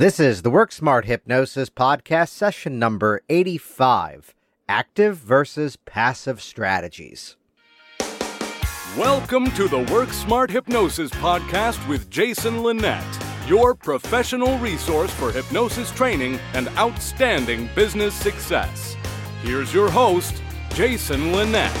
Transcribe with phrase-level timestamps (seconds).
[0.00, 4.34] This is the Work Smart Hypnosis podcast session number 85
[4.66, 7.36] Active versus Passive Strategies.
[8.96, 13.04] Welcome to the Work Smart Hypnosis podcast with Jason Linett,
[13.46, 18.96] your professional resource for hypnosis training and outstanding business success.
[19.42, 21.76] Here's your host, Jason Linett.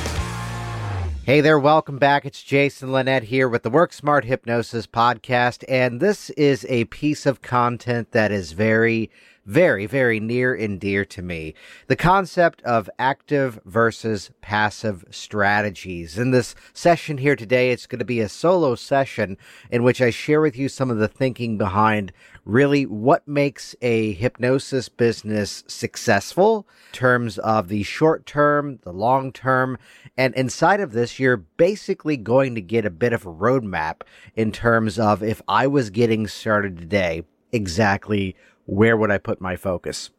[1.30, 2.26] Hey there, welcome back.
[2.26, 7.24] It's Jason Linett here with the Work Smart Hypnosis podcast, and this is a piece
[7.24, 9.12] of content that is very,
[9.46, 11.54] very, very near and dear to me.
[11.86, 16.18] The concept of active versus passive strategies.
[16.18, 19.38] In this session here today, it's going to be a solo session
[19.70, 22.12] in which I share with you some of the thinking behind
[22.50, 29.32] really what makes a hypnosis business successful in terms of the short term, the long
[29.32, 29.78] term,
[30.16, 34.02] and inside of this, you're basically going to get a bit of a roadmap
[34.34, 39.56] in terms of if I was getting started today, exactly where would I put my
[39.56, 40.10] focus?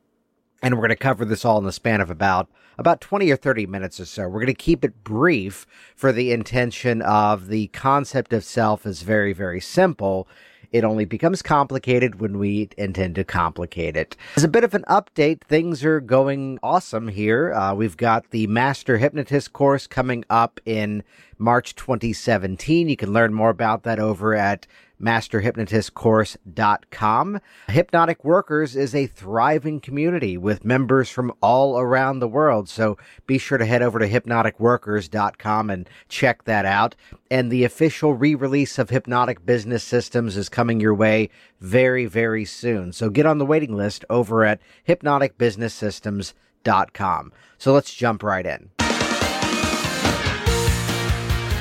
[0.63, 3.35] And we're going to cover this all in the span of about about 20 or
[3.35, 4.23] 30 minutes or so.
[4.23, 9.01] We're going to keep it brief for the intention of the concept of self is
[9.03, 10.27] very, very simple.
[10.71, 14.15] It only becomes complicated when we intend to complicate it.
[14.35, 17.53] As a bit of an update, things are going awesome here.
[17.53, 21.03] Uh, we've got the Master Hypnotist course coming up in
[21.37, 22.87] March 2017.
[22.87, 24.65] You can learn more about that over at
[25.01, 27.39] masterhypnotistcourse.com.
[27.67, 32.69] Hypnotic Workers is a thriving community with members from all around the world.
[32.69, 36.95] So be sure to head over to hypnoticworkers.com and check that out.
[37.29, 42.93] And the official re-release of Hypnotic Business Systems is coming your way very, very soon.
[42.93, 47.33] So get on the waiting list over at hypnoticbusinesssystems.com.
[47.57, 48.80] So let's jump right in.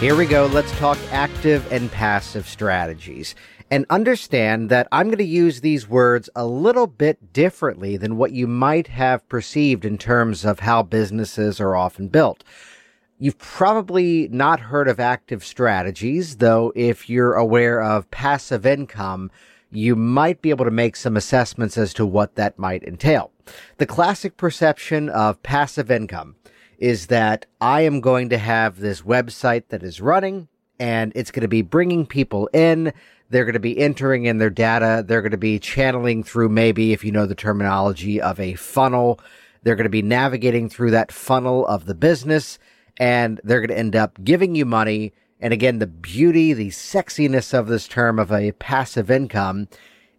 [0.00, 0.46] Here we go.
[0.46, 3.34] Let's talk active and passive strategies.
[3.70, 8.32] And understand that I'm going to use these words a little bit differently than what
[8.32, 12.44] you might have perceived in terms of how businesses are often built.
[13.18, 19.30] You've probably not heard of active strategies, though if you're aware of passive income,
[19.70, 23.32] you might be able to make some assessments as to what that might entail.
[23.76, 26.36] The classic perception of passive income
[26.80, 30.48] is that I am going to have this website that is running
[30.80, 32.92] and it's going to be bringing people in.
[33.28, 35.04] They're going to be entering in their data.
[35.06, 39.20] They're going to be channeling through maybe, if you know the terminology of a funnel,
[39.62, 42.58] they're going to be navigating through that funnel of the business
[42.96, 45.12] and they're going to end up giving you money.
[45.38, 49.68] And again, the beauty, the sexiness of this term of a passive income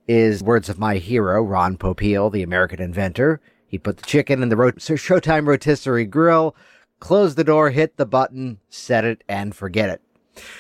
[0.08, 3.42] is words of my hero, Ron Popeil, the American inventor.
[3.72, 6.58] He put the chicken in the Showtime rotisserie grill,
[7.00, 10.02] closed the door, hit the button, set it, and forget it.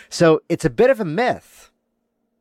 [0.09, 1.71] So it's a bit of a myth.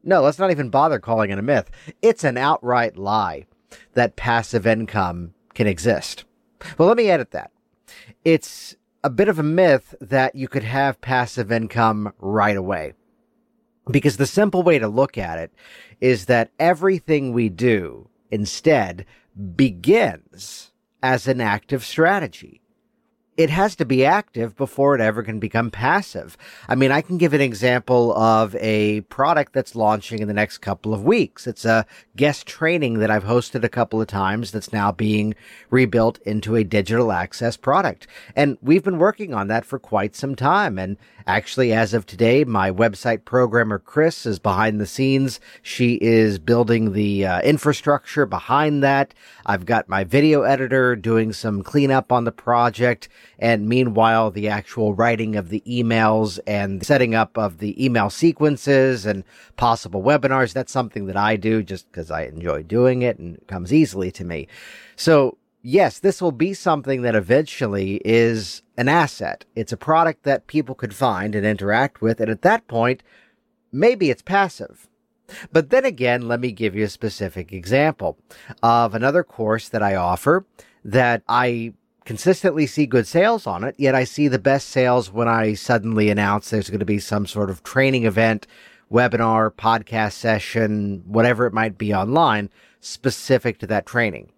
[0.04, 1.72] No, let's not even bother calling it a myth.
[2.00, 3.46] It's an outright lie
[3.94, 6.24] that passive income can exist.
[6.78, 7.50] Well, let me edit that.
[8.24, 12.92] It's a bit of a myth that you could have passive income right away.
[13.90, 15.52] Because the simple way to look at it
[16.00, 19.04] is that everything we do instead
[19.40, 22.59] begins as an active strategy.
[23.40, 26.36] It has to be active before it ever can become passive.
[26.68, 30.58] I mean, I can give an example of a product that's launching in the next
[30.58, 31.46] couple of weeks.
[31.46, 31.86] It's a
[32.16, 35.34] guest training that I've hosted a couple of times that's now being
[35.70, 38.06] rebuilt into a digital access product.
[38.36, 40.78] And we've been working on that for quite some time.
[40.78, 45.40] And actually, as of today, my website programmer, Chris, is behind the scenes.
[45.62, 49.14] She is building the uh, infrastructure behind that.
[49.46, 53.08] I've got my video editor doing some cleanup on the project.
[53.38, 59.06] And meanwhile, the actual writing of the emails and setting up of the email sequences
[59.06, 59.24] and
[59.56, 63.48] possible webinars, that's something that I do just because I enjoy doing it and it
[63.48, 64.48] comes easily to me.
[64.96, 69.44] So yes, this will be something that eventually is an asset.
[69.54, 72.20] It's a product that people could find and interact with.
[72.20, 73.02] And at that point,
[73.72, 74.88] maybe it's passive.
[75.52, 78.18] But then again, let me give you a specific example
[78.62, 80.44] of another course that I offer
[80.84, 81.74] that I
[82.04, 86.10] consistently see good sales on it, yet I see the best sales when I suddenly
[86.10, 88.46] announce there's going to be some sort of training event,
[88.90, 92.50] webinar, podcast session, whatever it might be online
[92.80, 94.32] specific to that training.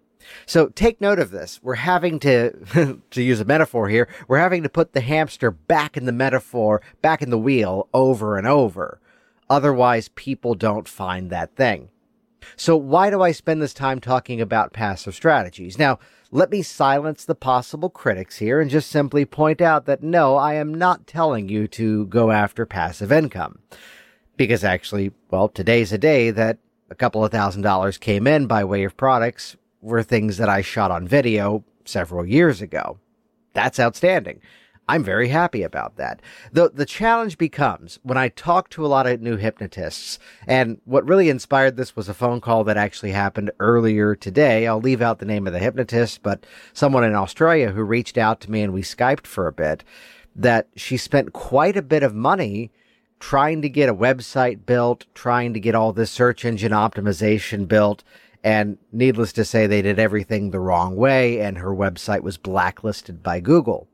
[0.45, 1.59] So take note of this.
[1.61, 5.97] We're having to, to use a metaphor here, we're having to put the hamster back
[5.97, 8.99] in the metaphor, back in the wheel over and over.
[9.49, 11.89] Otherwise, people don't find that thing.
[12.55, 15.77] So why do I spend this time talking about passive strategies?
[15.77, 15.99] Now,
[16.33, 20.55] let me silence the possible critics here and just simply point out that no, I
[20.55, 23.59] am not telling you to go after passive income.
[24.35, 26.57] Because actually, well, today's a day that
[26.89, 30.61] a couple of thousand dollars came in by way of products were things that I
[30.61, 32.97] shot on video several years ago.
[33.53, 34.41] That's outstanding.
[34.87, 36.21] I'm very happy about that.
[36.51, 41.07] The the challenge becomes when I talk to a lot of new hypnotists, and what
[41.07, 44.67] really inspired this was a phone call that actually happened earlier today.
[44.67, 48.41] I'll leave out the name of the hypnotist, but someone in Australia who reached out
[48.41, 49.85] to me and we Skyped for a bit,
[50.35, 52.69] that she spent quite a bit of money
[53.21, 58.03] trying to get a website built, trying to get all this search engine optimization built.
[58.43, 63.23] And needless to say, they did everything the wrong way, and her website was blacklisted
[63.23, 63.87] by Google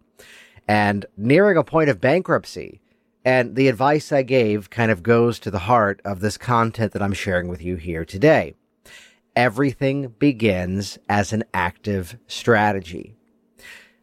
[0.70, 2.80] and nearing a point of bankruptcy.
[3.26, 7.02] And the advice I gave kind of goes to the heart of this content that
[7.02, 8.54] I'm sharing with you here today.
[9.36, 13.16] Everything begins as an active strategy.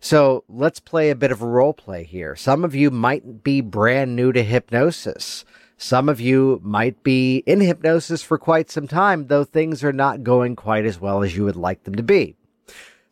[0.01, 2.35] So let's play a bit of a role play here.
[2.35, 5.45] Some of you might be brand new to hypnosis.
[5.77, 10.25] Some of you might be in hypnosis for quite some time, though things are not
[10.25, 12.35] going quite as well as you would like them to be.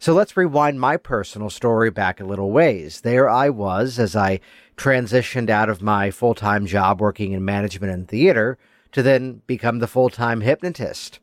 [0.04, 3.00] So let's rewind my personal story back a little ways.
[3.00, 4.40] There I was as I
[4.76, 8.58] transitioned out of my full time job working in management and theater
[8.92, 11.20] to then become the full time hypnotist.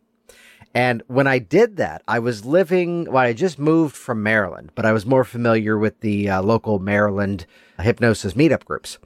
[0.74, 4.88] And when I did that, I was living, well, I just moved from Maryland, but
[4.88, 7.46] I was more familiar with the uh, local Maryland
[7.80, 8.98] hypnosis meetup groups.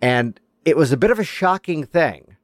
[0.00, 2.38] And it was a bit of a shocking thing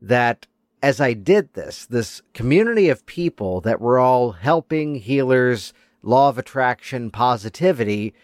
[0.00, 0.46] that
[0.82, 6.38] as I did this, this community of people that were all helping healers, law of
[6.38, 8.14] attraction, positivity.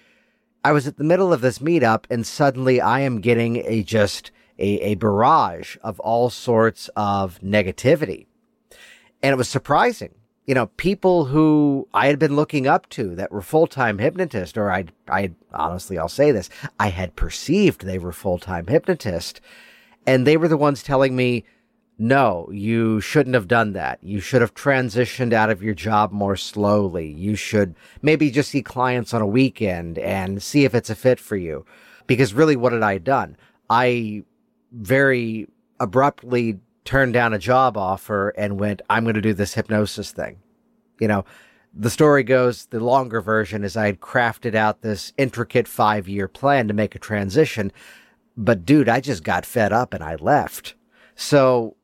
[0.64, 4.30] I was at the middle of this meetup and suddenly I am getting a just
[4.58, 8.26] a, a barrage of all sorts of negativity.
[9.22, 10.14] And it was surprising.
[10.46, 14.58] You know, people who I had been looking up to that were full time hypnotists,
[14.58, 19.40] or I, I honestly, I'll say this, I had perceived they were full time hypnotists.
[20.06, 21.44] And they were the ones telling me,
[21.96, 24.02] no, you shouldn't have done that.
[24.02, 27.06] You should have transitioned out of your job more slowly.
[27.06, 31.20] You should maybe just see clients on a weekend and see if it's a fit
[31.20, 31.64] for you.
[32.06, 33.36] Because really, what had I done?
[33.70, 34.24] I
[34.72, 35.46] very
[35.78, 40.38] abruptly turned down a job offer and went, I'm going to do this hypnosis thing.
[41.00, 41.24] You know,
[41.72, 46.26] the story goes, the longer version is I had crafted out this intricate five year
[46.26, 47.72] plan to make a transition.
[48.36, 50.74] But dude, I just got fed up and I left.
[51.14, 51.76] So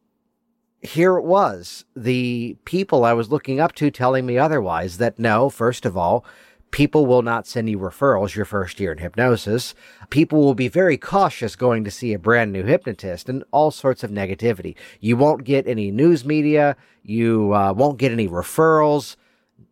[0.83, 5.51] here it was, the people I was looking up to telling me otherwise that no,
[5.51, 6.25] first of all,
[6.71, 9.75] people will not send you referrals your first year in hypnosis.
[10.09, 14.03] People will be very cautious going to see a brand new hypnotist and all sorts
[14.03, 14.75] of negativity.
[15.01, 16.77] You won't get any news media.
[17.03, 19.17] You uh, won't get any referrals.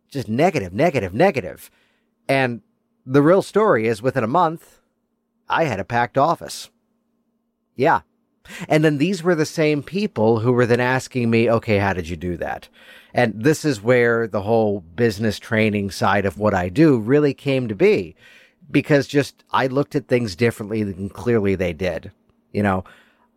[0.09, 1.71] Just negative, negative, negative.
[2.27, 2.61] And
[3.05, 4.81] the real story is within a month,
[5.47, 6.69] I had a packed office.
[7.75, 8.01] Yeah,
[8.67, 12.09] and then these were the same people who were then asking me, okay, how did
[12.09, 12.67] you do that?
[13.13, 17.67] And this is where the whole business training side of what I do really came
[17.67, 18.15] to be
[18.71, 22.11] because just I looked at things differently than clearly they did.
[22.51, 22.83] You know,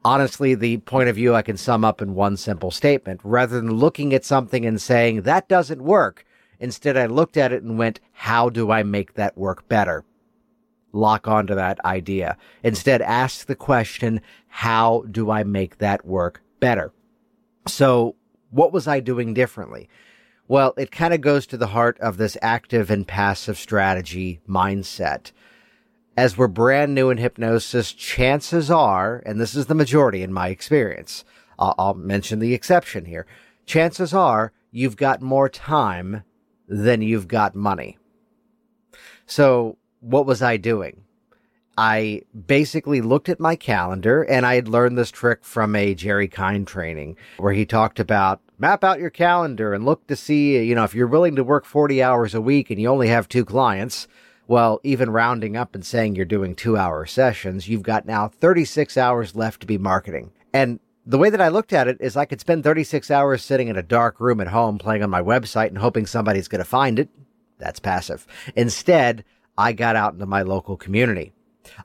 [0.04, 3.72] honestly, the point of view I can sum up in one simple statement rather than
[3.72, 6.24] looking at something and saying that doesn't work.
[6.60, 10.04] Instead, I looked at it and went, how do I make that work better?
[10.92, 12.36] Lock onto that idea.
[12.62, 16.92] Instead, ask the question, how do I make that work better?
[17.66, 18.16] So
[18.50, 19.88] what was I doing differently?
[20.48, 25.32] Well, it kind of goes to the heart of this active and passive strategy mindset.
[26.16, 30.48] As we're brand new in hypnosis, chances are, and this is the majority in my
[30.48, 31.24] experience,
[31.58, 33.26] I'll, I'll mention the exception here.
[33.64, 36.24] Chances are you've got more time
[36.68, 37.96] than you've got money.
[39.24, 41.04] So what was I doing?
[41.78, 46.28] I basically looked at my calendar and I had learned this trick from a Jerry
[46.28, 50.74] Kein training where he talked about map out your calendar and look to see, you
[50.74, 53.44] know, if you're willing to work 40 hours a week and you only have two
[53.44, 54.06] clients,
[54.46, 58.98] well, even rounding up and saying you're doing two hour sessions, you've got now 36
[58.98, 60.30] hours left to be marketing.
[60.52, 63.68] And the way that I looked at it is I could spend 36 hours sitting
[63.68, 66.68] in a dark room at home playing on my website and hoping somebody's going to
[66.68, 67.08] find it.
[67.58, 68.26] That's passive.
[68.54, 69.24] Instead,
[69.56, 71.32] I got out into my local community.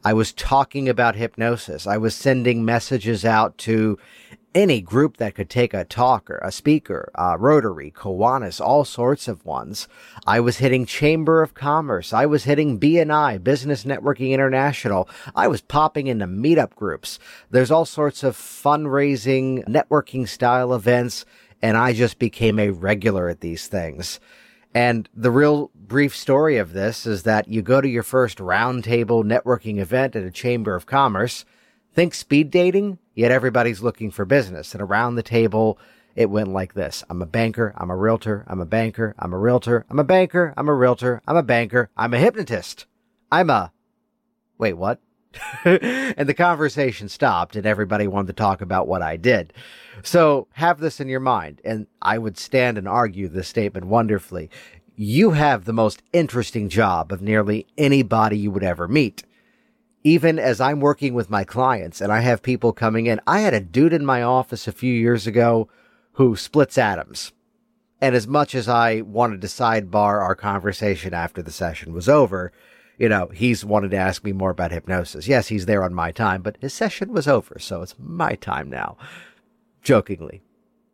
[0.04, 1.86] I was talking about hypnosis.
[1.86, 3.98] I was sending messages out to
[4.56, 9.46] any group that could take a talker, a speaker, a Rotary, Kiwanis, all sorts of
[9.46, 9.88] ones.
[10.26, 12.12] I was hitting Chamber of Commerce.
[12.12, 15.08] I was hitting BNI, Business Networking International.
[15.36, 17.20] I was popping into meetup groups.
[17.52, 21.24] There's all sorts of fundraising, networking style events,
[21.62, 24.20] and I just became a regular at these things.
[24.74, 29.24] And the real brief story of this is that you go to your first roundtable
[29.24, 31.46] networking event at a chamber of commerce,
[31.94, 34.74] think speed dating, yet everybody's looking for business.
[34.74, 35.80] And around the table,
[36.18, 37.04] It went like this.
[37.12, 37.74] I'm a banker.
[37.78, 38.44] I'm a realtor.
[38.48, 39.14] I'm a banker.
[39.20, 39.86] I'm a realtor.
[39.88, 40.52] I'm a banker.
[40.58, 41.22] I'm a realtor.
[41.28, 41.92] I'm a banker.
[41.96, 42.88] I'm a hypnotist.
[43.32, 43.72] I'm a,
[44.58, 45.00] wait, what?
[45.66, 49.54] and the conversation stopped and everybody wanted to talk about what I did.
[50.04, 51.62] So have this in your mind.
[51.64, 54.50] And I would stand and argue this statement wonderfully.
[54.96, 59.24] You have the most interesting job of nearly anybody you would ever meet.
[60.04, 63.54] Even as I'm working with my clients and I have people coming in, I had
[63.54, 65.70] a dude in my office a few years ago
[66.14, 67.32] who splits atoms.
[68.00, 72.52] And as much as I wanted to sidebar our conversation after the session was over,
[72.98, 75.28] you know, he's wanted to ask me more about hypnosis.
[75.28, 78.70] Yes, he's there on my time, but his session was over, so it's my time
[78.70, 78.98] now.
[79.82, 80.42] Jokingly.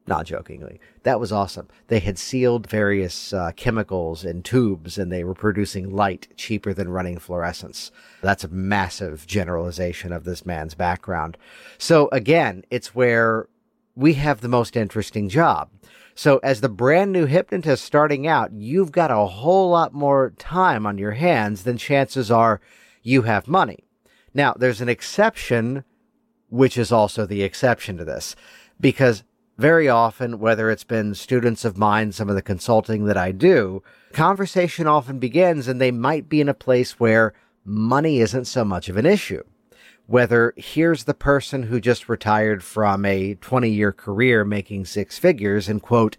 [0.06, 0.82] Not jokingly.
[1.04, 1.70] That was awesome.
[1.88, 6.90] They had sealed various uh, chemicals in tubes and they were producing light cheaper than
[6.90, 7.90] running fluorescence.
[8.22, 11.38] That's a massive generalization of this man's background.
[11.78, 13.48] So again, it's where
[13.96, 15.70] we have the most interesting job.
[16.16, 20.86] So as the brand new hypnotist starting out, you've got a whole lot more time
[20.86, 22.62] on your hands than chances are
[23.02, 23.80] you have money.
[24.34, 25.84] Now, there's an exception,
[26.50, 28.36] which is also the exception to this,
[28.80, 29.24] because
[29.58, 33.84] very often, whether it's been students of mine, some of the consulting that I do,
[34.12, 37.34] conversation often begins and they might be in a place where
[37.66, 39.44] money isn't so much of an issue
[40.08, 45.70] whether here's the person who just retired from a 20 year career making six figures
[45.70, 46.18] and quote,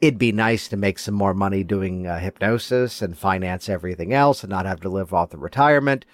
[0.00, 4.42] it'd be nice to make some more money doing uh, hypnosis and finance everything else
[4.42, 6.04] and not have to live off the retirement.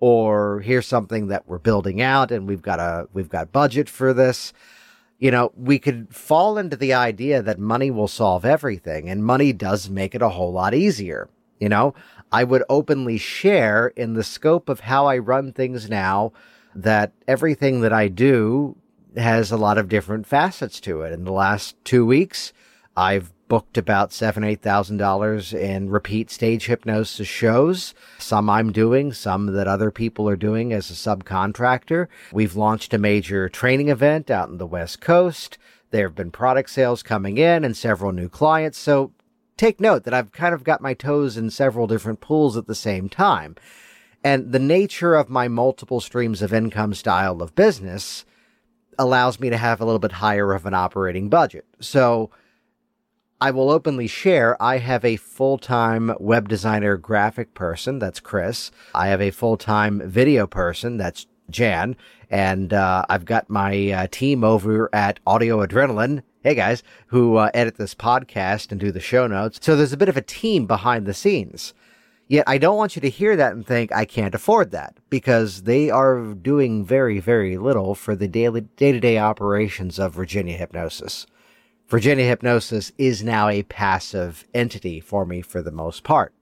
[0.00, 4.12] Or here's something that we're building out and we've got a, we've got budget for
[4.12, 4.52] this.
[5.18, 9.52] You know, we could fall into the idea that money will solve everything and money
[9.52, 11.28] does make it a whole lot easier.
[11.60, 11.94] You know,
[12.32, 16.32] I would openly share in the scope of how I run things now
[16.74, 18.76] that everything that I do
[19.16, 21.12] has a lot of different facets to it.
[21.12, 22.52] In the last two weeks,
[22.96, 27.94] I've booked about seven, eight thousand dollars in repeat stage hypnosis shows.
[28.18, 32.08] Some I'm doing, some that other people are doing as a subcontractor.
[32.32, 35.58] We've launched a major training event out in the West Coast.
[35.90, 38.78] There have been product sales coming in and several new clients.
[38.78, 39.12] So
[39.56, 42.74] take note that I've kind of got my toes in several different pools at the
[42.74, 43.54] same time.
[44.24, 48.24] And the nature of my multiple streams of income style of business
[48.98, 51.66] allows me to have a little bit higher of an operating budget.
[51.78, 52.30] So
[53.40, 58.70] I will openly share I have a full time web designer graphic person, that's Chris.
[58.94, 61.94] I have a full time video person, that's Jan.
[62.30, 66.22] And uh, I've got my uh, team over at Audio Adrenaline.
[66.42, 69.58] Hey guys, who uh, edit this podcast and do the show notes.
[69.60, 71.74] So there's a bit of a team behind the scenes.
[72.26, 75.62] Yet I don't want you to hear that and think I can't afford that because
[75.62, 80.56] they are doing very, very little for the daily day to day operations of Virginia
[80.56, 81.26] Hypnosis.
[81.88, 86.32] Virginia Hypnosis is now a passive entity for me for the most part.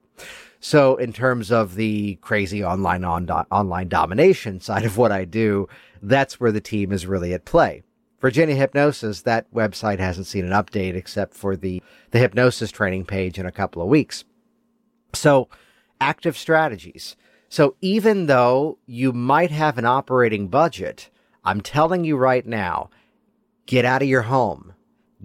[0.61, 5.67] So in terms of the crazy online on online domination side of what I do,
[6.01, 7.83] that's where the team is really at play.
[8.21, 13.37] Virginia Hypnosis, that website hasn't seen an update except for the, the hypnosis training page
[13.37, 14.23] in a couple of weeks.
[15.13, 15.49] So
[15.99, 17.15] active strategies.
[17.49, 21.09] So even though you might have an operating budget,
[21.43, 22.89] I'm telling you right now,
[23.65, 24.73] get out of your home,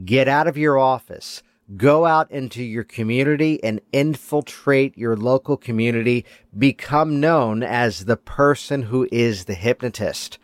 [0.05, 1.43] get out of your office,
[1.77, 6.25] go out into your community and infiltrate your local community,
[6.57, 10.39] become known as the person who is the hypnotist.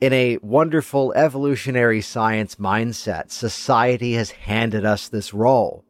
[0.00, 5.84] In a wonderful evolutionary science mindset, society has handed us this role.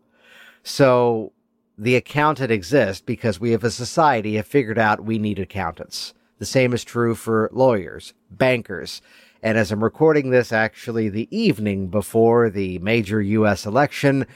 [0.62, 1.32] So
[1.78, 6.14] the accountant exists because we as a society have figured out we need accountants.
[6.38, 9.00] The same is true for lawyers, bankers.
[9.42, 13.66] And as I'm recording this, actually, the evening before the major U.S.
[13.66, 14.26] election,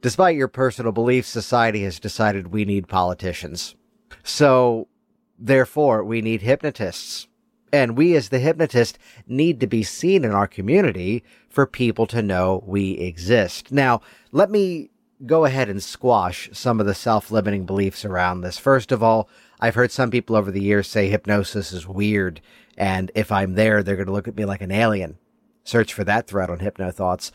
[0.00, 3.74] despite your personal beliefs, society has decided we need politicians.
[4.22, 4.88] So,
[5.38, 7.26] therefore, we need hypnotists.
[7.72, 12.20] And we, as the hypnotist, need to be seen in our community for people to
[12.20, 13.72] know we exist.
[13.72, 14.90] Now, let me
[15.26, 18.58] go ahead and squash some of the self limiting beliefs around this.
[18.58, 19.28] First of all,
[19.60, 22.40] I've heard some people over the years say hypnosis is weird,
[22.76, 25.18] and if I'm there, they're going to look at me like an alien.
[25.64, 27.30] Search for that thread on HypnoThoughts.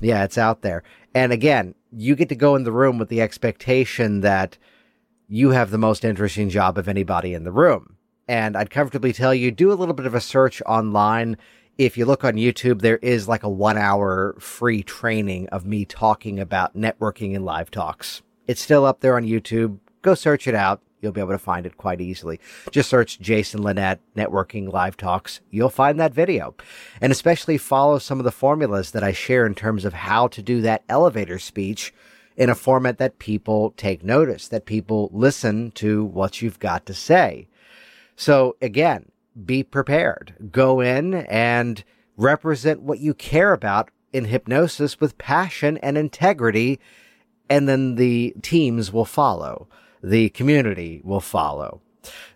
[0.00, 0.84] Yeah, it's out there.
[1.14, 4.56] And again, you get to go in the room with the expectation that
[5.28, 7.96] you have the most interesting job of anybody in the room.
[8.28, 11.36] And I'd comfortably tell you, do a little bit of a search online
[11.78, 15.84] if you look on YouTube, there is like a one hour free training of me
[15.84, 18.22] talking about networking and live talks.
[18.46, 19.78] It's still up there on YouTube.
[20.02, 20.80] Go search it out.
[21.00, 22.38] You'll be able to find it quite easily.
[22.70, 25.40] Just search Jason Linett Networking Live Talks.
[25.50, 26.54] You'll find that video.
[27.00, 30.42] And especially follow some of the formulas that I share in terms of how to
[30.42, 31.92] do that elevator speech
[32.36, 36.94] in a format that people take notice, that people listen to what you've got to
[36.94, 37.48] say.
[38.14, 39.10] So again,
[39.44, 40.34] be prepared.
[40.50, 41.82] Go in and
[42.16, 46.78] represent what you care about in hypnosis with passion and integrity,
[47.48, 49.68] and then the teams will follow.
[50.02, 51.80] The community will follow.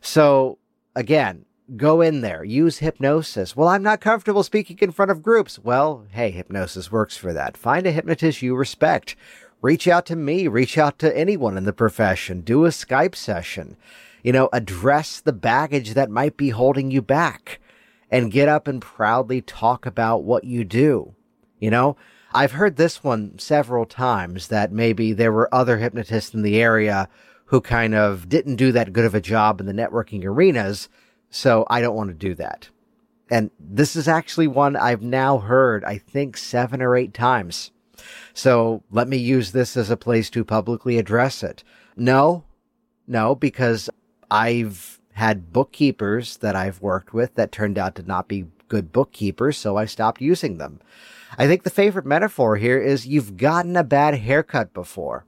[0.00, 0.59] So
[0.95, 1.45] again,
[1.76, 3.57] go in there, use hypnosis.
[3.57, 5.59] Well, I'm not comfortable speaking in front of groups.
[5.59, 7.57] Well, hey, hypnosis works for that.
[7.57, 9.17] Find a hypnotist you respect.
[9.62, 13.76] Reach out to me, reach out to anyone in the profession, do a Skype session.
[14.26, 17.61] You know, address the baggage that might be holding you back
[18.11, 21.14] and get up and proudly talk about what you do.
[21.61, 21.97] You know,
[22.35, 27.09] I've heard this one several times that maybe there were other hypnotists in the area
[27.45, 30.88] who kind of didn't do that good of a job in the networking arenas.
[31.30, 32.68] So I don't want to do that.
[33.30, 37.71] And this is actually one I've now heard, I think seven or eight times.
[38.35, 41.62] So let me use this as a place to publicly address it.
[41.95, 42.42] No,
[43.06, 43.88] no, because
[44.30, 49.56] I've had bookkeepers that I've worked with that turned out to not be good bookkeepers,
[49.56, 50.80] so I stopped using them.
[51.38, 55.25] I think the favorite metaphor here is you've gotten a bad haircut before.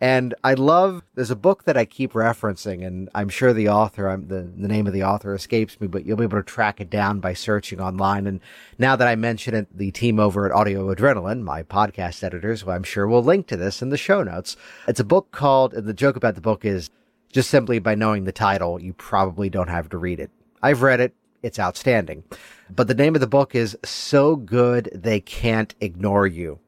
[0.00, 4.08] And I love, there's a book that I keep referencing, and I'm sure the author,
[4.08, 6.80] I'm, the, the name of the author escapes me, but you'll be able to track
[6.80, 8.28] it down by searching online.
[8.28, 8.40] And
[8.78, 12.76] now that I mention it, the team over at Audio Adrenaline, my podcast editors, well,
[12.76, 14.56] I'm sure will link to this in the show notes.
[14.86, 16.90] It's a book called, and the joke about the book is
[17.32, 20.30] just simply by knowing the title, you probably don't have to read it.
[20.62, 21.14] I've read it.
[21.42, 22.24] It's outstanding.
[22.68, 26.58] But the name of the book is So Good They Can't Ignore You.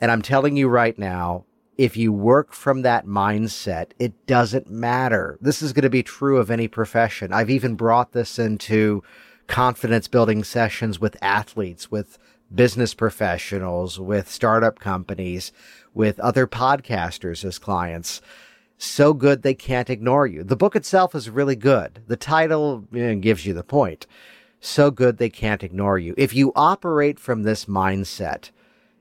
[0.00, 1.44] And I'm telling you right now,
[1.76, 5.38] if you work from that mindset, it doesn't matter.
[5.40, 7.32] This is going to be true of any profession.
[7.32, 9.02] I've even brought this into
[9.46, 12.18] confidence building sessions with athletes, with
[12.54, 15.52] business professionals, with startup companies,
[15.94, 18.20] with other podcasters as clients.
[18.78, 20.44] So good they can't ignore you.
[20.44, 22.04] The book itself is really good.
[22.06, 24.06] The title know, gives you the point.
[24.60, 26.14] So good they can't ignore you.
[26.16, 28.50] If you operate from this mindset,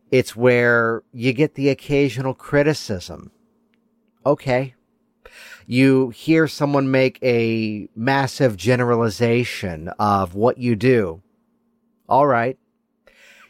[0.09, 3.31] it's where you get the occasional criticism.
[4.25, 4.73] Okay.
[5.67, 11.21] You hear someone make a massive generalization of what you do.
[12.09, 12.57] All right.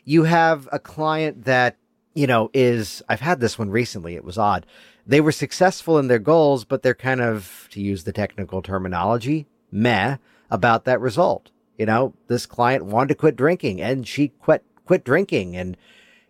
[0.04, 1.78] You have a client that,
[2.16, 4.16] you know, is, I've had this one recently.
[4.16, 4.66] It was odd.
[5.08, 9.48] They were successful in their goals, but they're kind of, to use the technical terminology,
[9.72, 10.18] meh
[10.52, 11.50] about that result.
[11.78, 15.78] You know, this client wanted to quit drinking and she quit, quit drinking and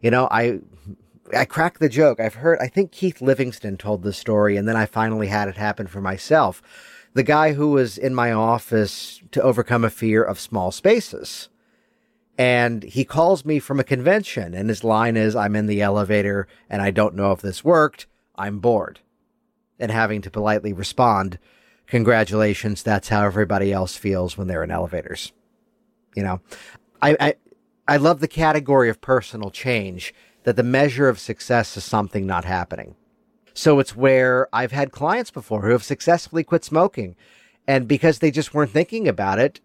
[0.01, 0.59] you know, I
[1.35, 2.19] I crack the joke.
[2.19, 5.57] I've heard I think Keith Livingston told the story and then I finally had it
[5.57, 6.61] happen for myself.
[7.13, 11.49] The guy who was in my office to overcome a fear of small spaces.
[12.37, 16.47] And he calls me from a convention and his line is I'm in the elevator
[16.69, 18.05] and I don't know if this worked.
[18.37, 18.99] I'm bored.
[19.79, 21.37] And having to politely respond,
[21.85, 25.33] congratulations, that's how everybody else feels when they're in elevators.
[26.15, 26.41] You know,
[27.01, 27.35] I, I
[27.87, 32.43] I love the category of personal change that the measure of success is something not
[32.43, 32.95] happening.
[33.53, 37.15] So it's where I've had clients before who have successfully quit smoking.
[37.67, 39.61] And because they just weren't thinking about it,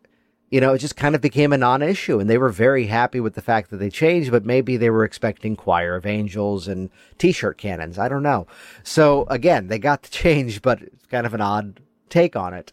[0.52, 2.20] you know, it just kind of became a non issue.
[2.20, 5.02] And they were very happy with the fact that they changed, but maybe they were
[5.02, 7.98] expecting choir of angels and t shirt cannons.
[7.98, 8.46] I don't know.
[8.82, 12.70] So again, they got the change, but it's kind of an odd take on it.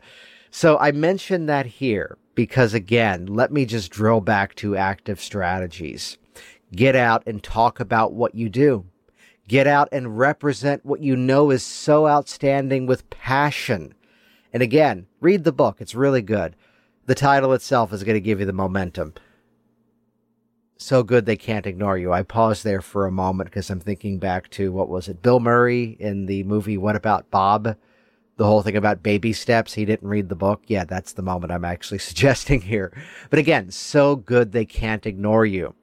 [0.51, 6.17] So I mentioned that here because again, let me just drill back to active strategies.
[6.75, 8.85] Get out and talk about what you do.
[9.47, 13.93] Get out and represent what you know is so outstanding with passion.
[14.51, 15.77] And again, read the book.
[15.79, 16.55] It's really good.
[17.09, 19.15] The title itself is going to give you the momentum.
[20.77, 22.13] So good they can't ignore you.
[22.13, 25.23] I pause there for a moment because I'm thinking back to what was it?
[25.23, 27.75] Bill Murray in the movie What About Bob?
[28.37, 29.73] the whole thing about baby steps.
[29.73, 30.61] He didn't read the book.
[30.67, 32.95] Yeah, that's the moment I'm actually suggesting here.
[33.31, 35.73] But again, so good they can't ignore you.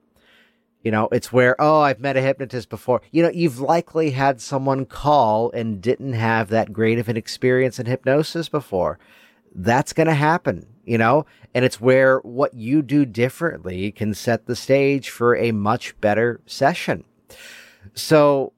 [0.85, 3.03] You know, it's where, oh, I've met a hypnotist before.
[3.11, 7.81] You know, you've likely had someone call and didn't have that great of an experience
[7.81, 9.01] in hypnosis before.
[9.53, 14.47] That's going to happen, you know, and it's where what you do differently can set
[14.47, 17.05] the stage for a much better session.
[17.95, 18.53] So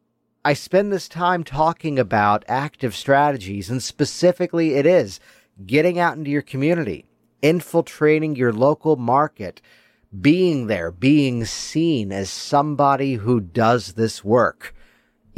[0.44, 5.18] I spend this time talking about active strategies, and specifically, it is
[5.66, 7.06] getting out into your community,
[7.42, 9.60] infiltrating your local market,
[10.20, 14.74] being there, being seen as somebody who does this work.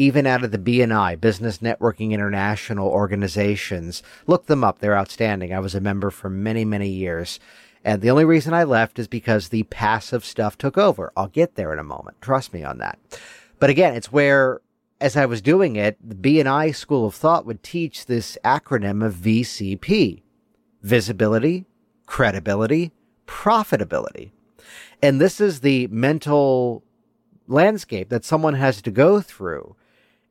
[0.00, 4.02] Even out of the BNI, Business Networking International organizations.
[4.26, 4.78] Look them up.
[4.78, 5.52] They're outstanding.
[5.52, 7.38] I was a member for many, many years.
[7.84, 11.12] And the only reason I left is because the passive stuff took over.
[11.18, 12.22] I'll get there in a moment.
[12.22, 12.98] Trust me on that.
[13.58, 14.62] But again, it's where,
[15.02, 19.16] as I was doing it, the BNI school of thought would teach this acronym of
[19.16, 20.22] VCP.
[20.82, 21.66] Visibility,
[22.06, 22.92] credibility,
[23.26, 24.30] profitability.
[25.02, 26.84] And this is the mental
[27.46, 29.76] landscape that someone has to go through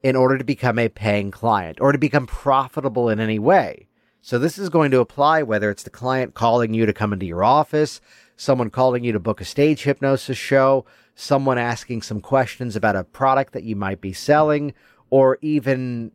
[0.02, 3.88] in order to become a paying client or to become profitable in any way.
[4.22, 7.26] So this is going to apply whether it's the client calling you to come into
[7.26, 8.02] your office,
[8.36, 10.86] someone calling you to book a stage hypnosis show,
[11.16, 14.74] someone asking some questions about a product that you might be selling,
[15.10, 16.12] or even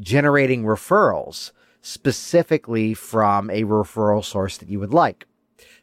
[0.00, 5.26] generating referrals specifically from a referral source that you would like.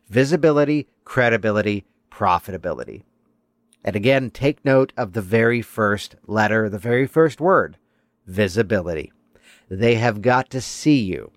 [0.08, 3.04] Visibility, credibility, profitability.
[3.84, 7.78] And again, take note of the very first letter, the very first word,
[8.28, 9.12] visibility.
[9.70, 11.32] They have got to see you.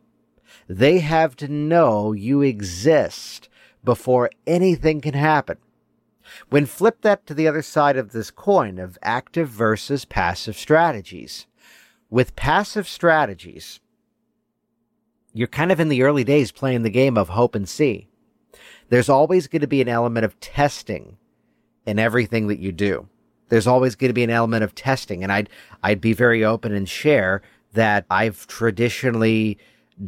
[0.68, 3.48] They have to know you exist
[3.82, 5.58] before anything can happen.
[6.48, 11.46] When flip that to the other side of this coin of active versus passive strategies.
[12.10, 13.80] With passive strategies,
[15.32, 18.08] you're kind of in the early days playing the game of hope and see.
[18.88, 21.18] There's always going to be an element of testing
[21.86, 23.08] in everything that you do.
[23.48, 25.22] There's always going to be an element of testing.
[25.22, 25.48] And I'd,
[25.82, 27.42] I'd be very open and share
[27.72, 29.58] that I've traditionally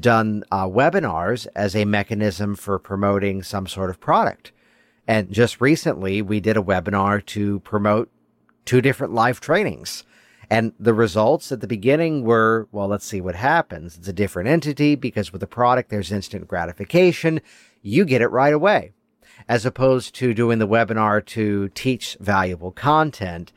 [0.00, 4.52] done uh, webinars as a mechanism for promoting some sort of product.
[5.06, 8.10] And just recently, we did a webinar to promote
[8.64, 10.04] two different live trainings.
[10.48, 13.96] And the results at the beginning were, well, let's see what happens.
[13.96, 17.40] It's a different entity because with the product, there's instant gratification.
[17.82, 18.92] You get it right away
[19.48, 23.52] as opposed to doing the webinar to teach valuable content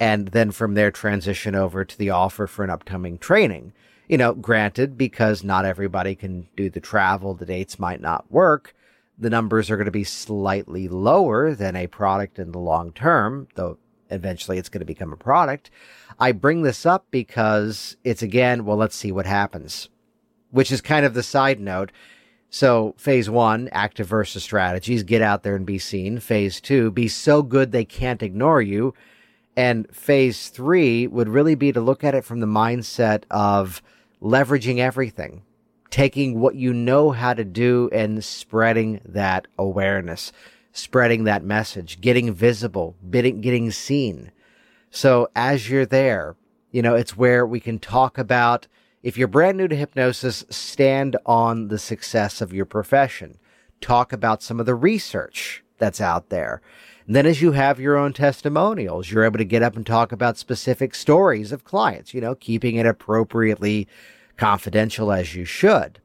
[0.00, 3.72] and then from there transition over to the offer for an upcoming training.
[4.08, 8.74] You know, granted, because not everybody can do the travel, the dates might not work.
[9.18, 13.48] The numbers are going to be slightly lower than a product in the long term,
[13.54, 13.78] though
[14.10, 15.70] eventually it's going to become a product.
[16.18, 19.88] I bring this up because it's again, well, let's see what happens,
[20.50, 21.90] which is kind of the side note.
[22.54, 26.20] So phase one, active versus strategies, get out there and be seen.
[26.20, 28.94] Phase two, be so good they can't ignore you.
[29.56, 33.82] And phase three would really be to look at it from the mindset of
[34.22, 35.42] leveraging everything,
[35.90, 40.30] taking what you know how to do and spreading that awareness,
[40.70, 44.30] spreading that message, getting visible, getting, seen.
[44.92, 46.36] So as you're there,
[46.70, 48.68] you know, it's where we can talk about
[49.04, 53.38] if you're brand new to hypnosis, stand on the success of your profession.
[53.82, 56.62] Talk about some of the research that's out there.
[57.06, 60.10] And then as you have your own testimonials, you're able to get up and talk
[60.10, 63.86] about specific stories of clients, you know, keeping it appropriately
[64.38, 66.00] confidential as you should.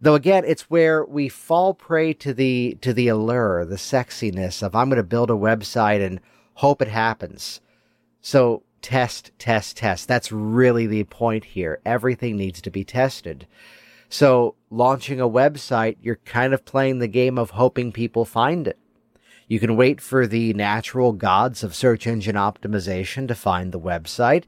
[0.00, 4.74] Though again, it's where we fall prey to the to the allure, the sexiness of
[4.74, 6.20] I'm going to build a website and
[6.54, 7.60] hope it happens.
[8.20, 10.08] So test, test, test.
[10.08, 11.80] That's really the point here.
[11.84, 13.46] Everything needs to be tested.
[14.08, 18.78] So launching a website, you're kind of playing the game of hoping people find it.
[19.48, 24.44] You can wait for the natural gods of search engine optimization to find the website.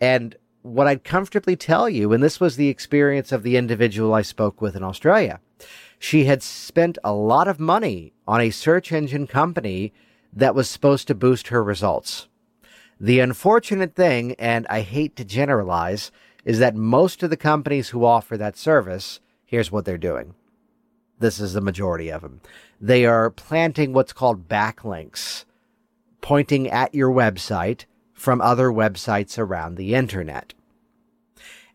[0.00, 4.22] And what I'd comfortably tell you, and this was the experience of the individual I
[4.22, 5.40] spoke with in Australia,
[5.98, 9.92] she had spent a lot of money on a search engine company
[10.32, 12.28] that was supposed to boost her results.
[13.02, 16.12] The unfortunate thing, and I hate to generalize,
[16.44, 20.34] is that most of the companies who offer that service, here's what they're doing.
[21.18, 22.42] This is the majority of them.
[22.78, 25.46] They are planting what's called backlinks,
[26.20, 30.52] pointing at your website from other websites around the internet.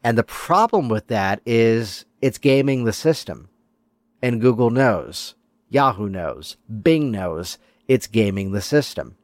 [0.03, 3.49] And the problem with that is it's gaming the system.
[4.21, 5.33] And Google knows,
[5.69, 7.57] Yahoo knows, Bing knows
[7.87, 9.17] it's gaming the system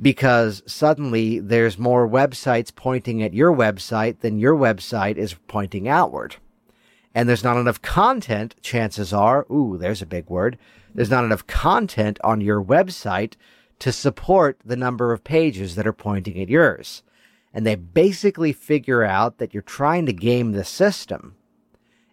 [0.00, 6.36] because suddenly there's more websites pointing at your website than your website is pointing outward.
[7.14, 10.58] And there's not enough content, chances are, ooh, there's a big word.
[10.92, 13.34] There's not enough content on your website
[13.78, 17.02] to support the number of pages that are pointing at yours.
[17.52, 21.36] And they basically figure out that you're trying to game the system.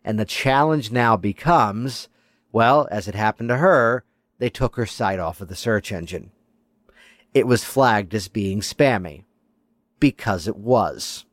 [0.04, 2.10] And the challenge now becomes,
[2.52, 4.04] well, as it happened to her,
[4.38, 6.32] they took her site off of the search engine
[7.34, 9.24] it was flagged as being spammy.
[10.00, 11.26] Because it was.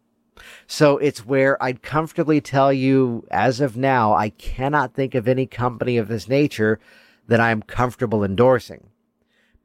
[0.66, 5.46] So it's where I'd comfortably tell you, as of now, I cannot think of any
[5.46, 6.78] company of this nature
[7.26, 8.88] that I'm comfortable endorsing.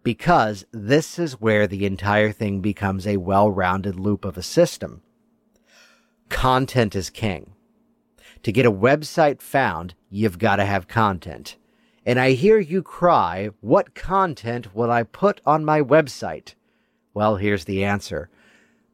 [0.04, 5.02] because this is where the entire thing becomes a well-rounded loop of a system.
[6.30, 7.54] Content is king.
[8.44, 11.56] To get a website found, you've got to have content.
[12.06, 16.54] And I hear you cry, what content will I put on my website?
[17.14, 18.30] Well, here's the answer.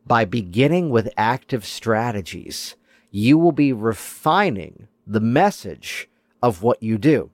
[0.05, 2.75] By beginning with active strategies,
[3.11, 6.07] you will be refining the message
[6.41, 7.31] of what you do.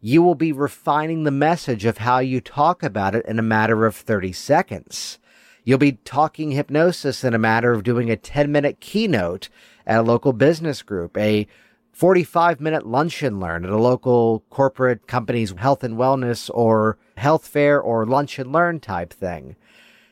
[0.00, 3.84] You will be refining the message of how you talk about it in a matter
[3.84, 5.18] of 30 seconds.
[5.62, 9.50] You'll be talking hypnosis in a matter of doing a 10 minute keynote
[9.86, 11.46] at a local business group, a
[11.92, 17.46] 45 minute lunch and learn at a local corporate company's health and wellness or health
[17.46, 19.56] fair or lunch and learn type thing.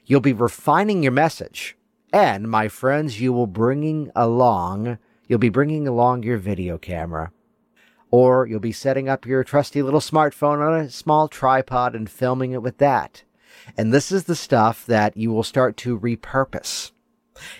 [0.04, 1.76] You'll be refining your message.
[2.12, 7.32] And my friends, you will bringing along, you'll be bringing along your video camera.
[8.10, 12.52] Or you'll be setting up your trusty little smartphone on a small tripod and filming
[12.52, 13.24] it with that.
[13.76, 16.92] And this is the stuff that you will start to repurpose.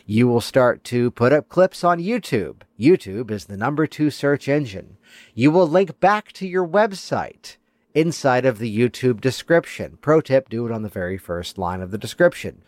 [0.06, 2.62] You will start to put up clips on YouTube.
[2.78, 4.96] YouTube is the number two search engine.
[5.34, 7.56] You will link back to your website
[7.94, 9.98] inside of the YouTube description.
[10.00, 12.62] Pro tip, do it on the very first line of the description.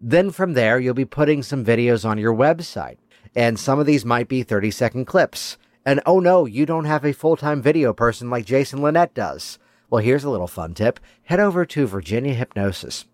[0.00, 2.98] Then from there, you'll be putting some videos on your website.
[3.34, 5.58] And some of these might be 30 second clips.
[5.84, 9.58] And oh no, you don't have a full time video person like Jason Linett does.
[9.90, 10.98] Well, here's a little fun tip.
[11.24, 13.04] Head over to Virginia Hypnosis.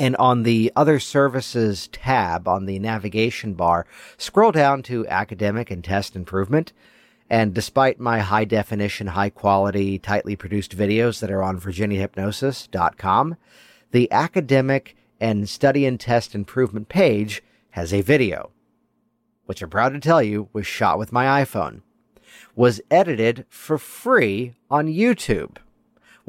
[0.00, 3.86] And on the other services tab on the navigation bar,
[4.16, 6.72] scroll down to academic and test improvement.
[7.28, 13.36] And despite my high definition, high quality, tightly produced videos that are on virginiahypnosis.com,
[13.92, 18.50] the academic and study and test improvement page has a video,
[19.44, 21.82] which I'm proud to tell you was shot with my iPhone
[22.54, 25.56] was edited for free on YouTube,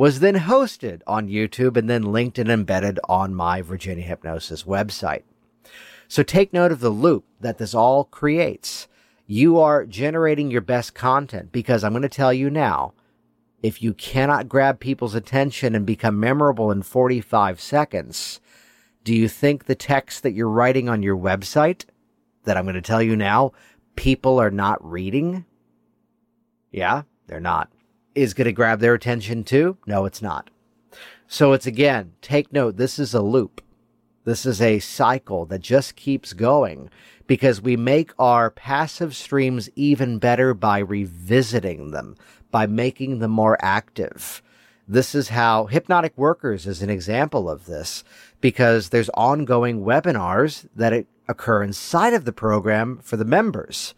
[0.02, 5.22] was then hosted on YouTube, and then linked and embedded on my Virginia Hypnosis website.
[6.08, 8.88] So take note of the loop that this all creates.
[9.28, 12.96] You are generating your best content because I'm going to tell you now,
[13.62, 18.42] if you cannot grab people's attention and become memorable in 45 seconds,
[19.04, 21.86] do you think the text that you're writing on your website
[22.46, 23.52] that I'm going to tell you now,
[23.96, 25.46] people are not reading?
[26.72, 27.70] Yeah, they're not.
[28.14, 29.78] Is going to grab their attention too?
[29.88, 30.50] No, it's not.
[31.28, 33.62] So it's again, take note, this is a loop.
[34.26, 36.90] This is a cycle that just keeps going
[37.26, 42.18] because we make our passive streams even better by revisiting them,
[42.52, 44.44] by making them more active.
[44.88, 48.04] This is how Hypnotic Workers is an example of this
[48.42, 53.94] because there's ongoing webinars that occur inside of the program for the members.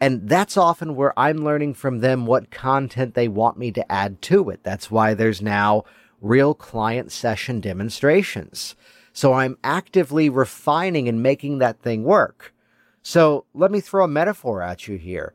[0.00, 4.22] And that's often where I'm learning from them what content they want me to add
[4.22, 4.60] to it.
[4.62, 5.84] That's why there's now
[6.20, 8.76] real client session demonstrations.
[9.12, 12.54] So I'm actively refining and making that thing work.
[13.02, 15.34] So let me throw a metaphor at you here.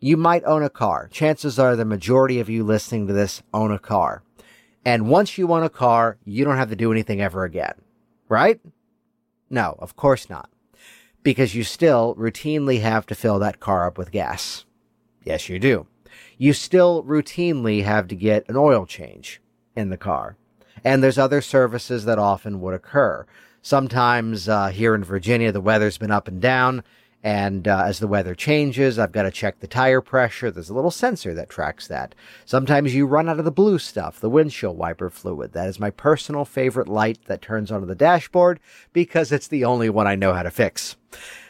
[0.00, 1.08] You might own a car.
[1.12, 4.22] Chances are the majority of you listening to this own a car.
[4.84, 7.74] And once you own a car, you don't have to do anything ever again.
[8.28, 8.60] Right?
[9.48, 10.50] No, of course not
[11.26, 14.64] because you still routinely have to fill that car up with gas.
[15.24, 15.88] Yes, you do.
[16.38, 19.42] You still routinely have to get an oil change
[19.74, 20.36] in the car.
[20.84, 23.26] And there's other services that often would occur.
[23.60, 26.84] Sometimes uh, here in Virginia, the weather's been up and down.
[27.26, 30.48] And uh, as the weather changes, I've got to check the tire pressure.
[30.48, 32.14] There's a little sensor that tracks that.
[32.44, 35.52] Sometimes you run out of the blue stuff, the windshield wiper fluid.
[35.52, 38.60] That is my personal favorite light that turns onto the dashboard
[38.92, 40.94] because it's the only one I know how to fix.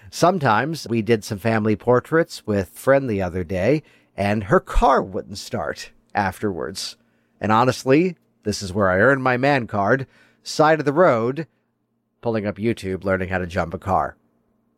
[0.08, 3.82] Sometimes we did some family portraits with friend the other day
[4.16, 6.96] and her car wouldn't start afterwards.
[7.38, 10.06] And honestly, this is where I earned my man card.
[10.42, 11.46] Side of the road,
[12.22, 14.16] pulling up YouTube, learning how to jump a car.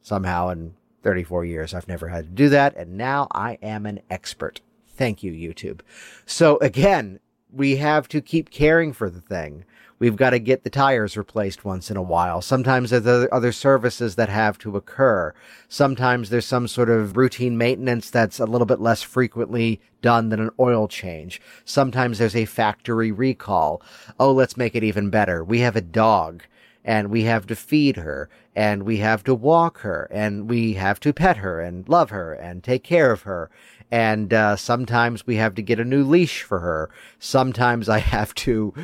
[0.03, 1.75] Somehow, and 34 years.
[1.75, 2.77] I've never had to do that.
[2.77, 4.61] And now I am an expert.
[4.87, 5.81] Thank you, YouTube.
[6.27, 7.21] So again,
[7.53, 9.65] we have to keep caring for the thing.
[10.01, 12.41] We've got to get the tires replaced once in a while.
[12.41, 15.35] Sometimes there's other services that have to occur.
[15.69, 20.41] Sometimes there's some sort of routine maintenance that's a little bit less frequently done than
[20.41, 21.41] an oil change.
[21.65, 23.83] Sometimes there's a factory recall.
[24.21, 25.43] Oh, let's make it even better.
[25.43, 26.45] We have a dog
[26.89, 30.99] and we have to feed her and we have to walk her and we have
[30.99, 33.51] to pet her and love her and take care of her
[33.91, 36.91] and uh, sometimes we have to get a new leash for her.
[37.19, 38.75] Sometimes I have to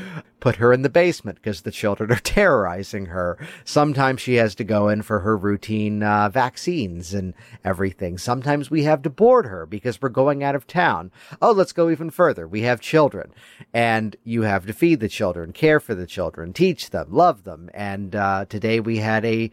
[0.40, 3.38] put her in the basement because the children are terrorizing her.
[3.64, 8.16] Sometimes she has to go in for her routine uh, vaccines and everything.
[8.16, 11.10] Sometimes we have to board her because we're going out of town.
[11.42, 12.48] Oh, let's go even further.
[12.48, 13.32] We have children,
[13.72, 17.70] and you have to feed the children, care for the children, teach them, love them.
[17.74, 19.50] And uh, today we had a.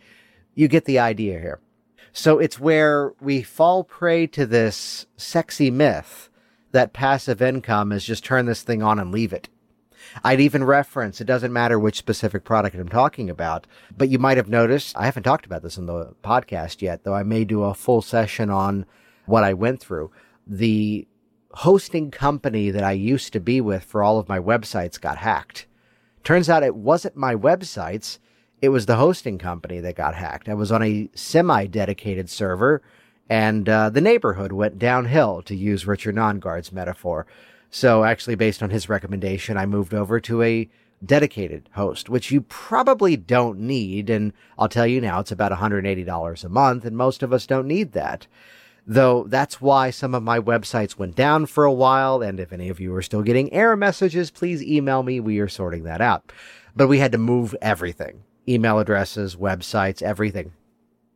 [0.53, 1.59] You get the idea here.
[2.13, 6.29] So it's where we fall prey to this sexy myth
[6.71, 9.49] that passive income is just turn this thing on and leave it.
[10.23, 14.37] I'd even reference, it doesn't matter which specific product I'm talking about, but you might
[14.37, 17.63] have noticed, I haven't talked about this in the podcast yet, though I may do
[17.63, 18.85] a full session on
[19.25, 20.11] what I went through.
[20.45, 21.07] The
[21.51, 25.67] hosting company that I used to be with for all of my websites got hacked.
[26.23, 28.19] Turns out it wasn't my websites
[28.61, 30.47] it was the hosting company that got hacked.
[30.47, 32.81] I was on a semi dedicated server,
[33.27, 37.25] and uh, the neighborhood went downhill, to use Richard Nongard's metaphor.
[37.71, 40.69] So, actually, based on his recommendation, I moved over to a
[41.03, 44.09] dedicated host, which you probably don't need.
[44.09, 47.67] And I'll tell you now, it's about $180 a month, and most of us don't
[47.67, 48.27] need that.
[48.85, 52.21] Though that's why some of my websites went down for a while.
[52.21, 55.19] And if any of you are still getting error messages, please email me.
[55.19, 56.31] We are sorting that out.
[56.75, 60.53] But we had to move everything email addresses, websites, everything.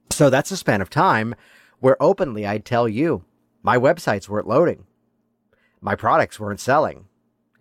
[0.10, 1.36] So that's a span of time
[1.80, 3.24] where openly I'd tell you
[3.64, 4.86] my websites weren't loading.
[5.82, 7.06] My products weren't selling.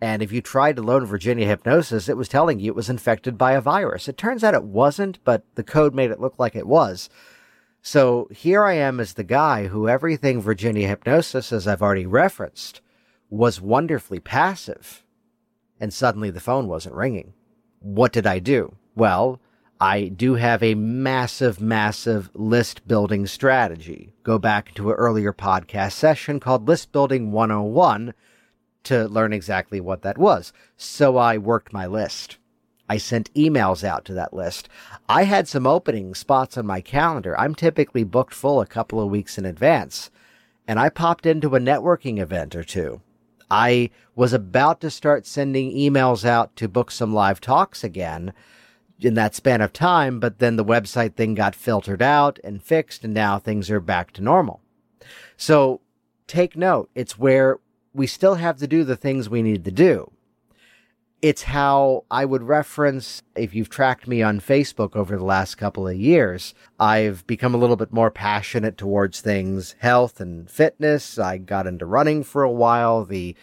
[0.00, 3.38] And if you tried to load Virginia Hypnosis, it was telling you it was infected
[3.38, 4.06] by a virus.
[4.06, 7.08] It turns out it wasn't, but the code made it look like it was.
[7.80, 12.80] So here I am as the guy who everything Virginia Hypnosis, as I've already referenced,
[13.30, 15.04] was wonderfully passive.
[15.80, 17.34] And suddenly the phone wasn't ringing.
[17.80, 18.76] What did I do?
[18.94, 19.40] Well,
[19.84, 24.14] I do have a massive, massive list building strategy.
[24.22, 28.14] Go back to an earlier podcast session called List Building 101
[28.84, 30.54] to learn exactly what that was.
[30.78, 32.38] So I worked my list.
[32.88, 34.70] I sent emails out to that list.
[35.06, 37.38] I had some opening spots on my calendar.
[37.38, 40.10] I'm typically booked full a couple of weeks in advance.
[40.66, 43.02] And I popped into a networking event or two.
[43.50, 48.32] I was about to start sending emails out to book some live talks again
[49.00, 53.04] in that span of time, but then the website thing got filtered out and fixed,
[53.04, 54.60] and now things are back to normal.
[55.36, 55.80] So
[56.26, 57.58] take note, it's where
[57.92, 60.10] we still have to do the things we need to do.
[61.22, 65.88] It's how I would reference, if you've tracked me on Facebook over the last couple
[65.88, 71.18] of years, I've become a little bit more passionate towards things health and fitness.
[71.18, 73.06] I got into running for a while.
[73.06, 73.34] The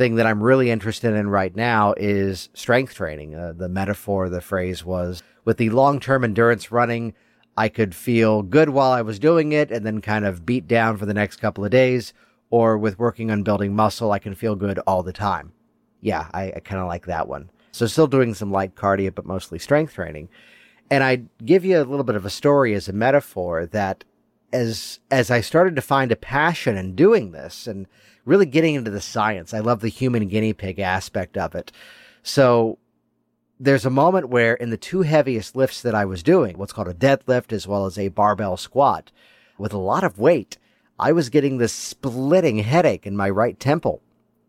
[0.00, 3.34] thing that I'm really interested in right now is strength training.
[3.34, 7.12] Uh, the metaphor, the phrase was with the long term endurance running,
[7.54, 10.96] I could feel good while I was doing it and then kind of beat down
[10.96, 12.14] for the next couple of days.
[12.48, 15.52] Or with working on building muscle, I can feel good all the time.
[16.00, 17.50] Yeah, I, I kind of like that one.
[17.70, 20.30] So still doing some light cardio, but mostly strength training.
[20.90, 24.04] And I give you a little bit of a story as a metaphor that
[24.50, 27.86] as as I started to find a passion in doing this and
[28.24, 29.54] really getting into the science.
[29.54, 31.72] I love the human guinea pig aspect of it.
[32.22, 32.78] So
[33.58, 36.88] there's a moment where in the two heaviest lifts that I was doing, what's called
[36.88, 39.10] a deadlift as well as a barbell squat
[39.58, 40.56] with a lot of weight,
[40.98, 44.02] I was getting this splitting headache in my right temple.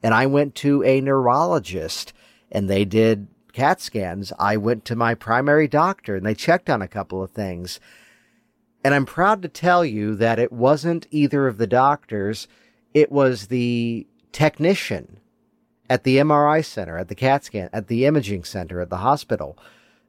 [0.03, 2.13] And I went to a neurologist
[2.51, 4.34] and they did CAT scans.
[4.39, 7.79] I went to my primary doctor and they checked on a couple of things.
[8.84, 12.47] And I'm proud to tell you that it wasn't either of the doctors
[12.93, 15.19] it was the technician
[15.89, 19.58] at the MRI center, at the CAT scan, at the imaging center, at the hospital,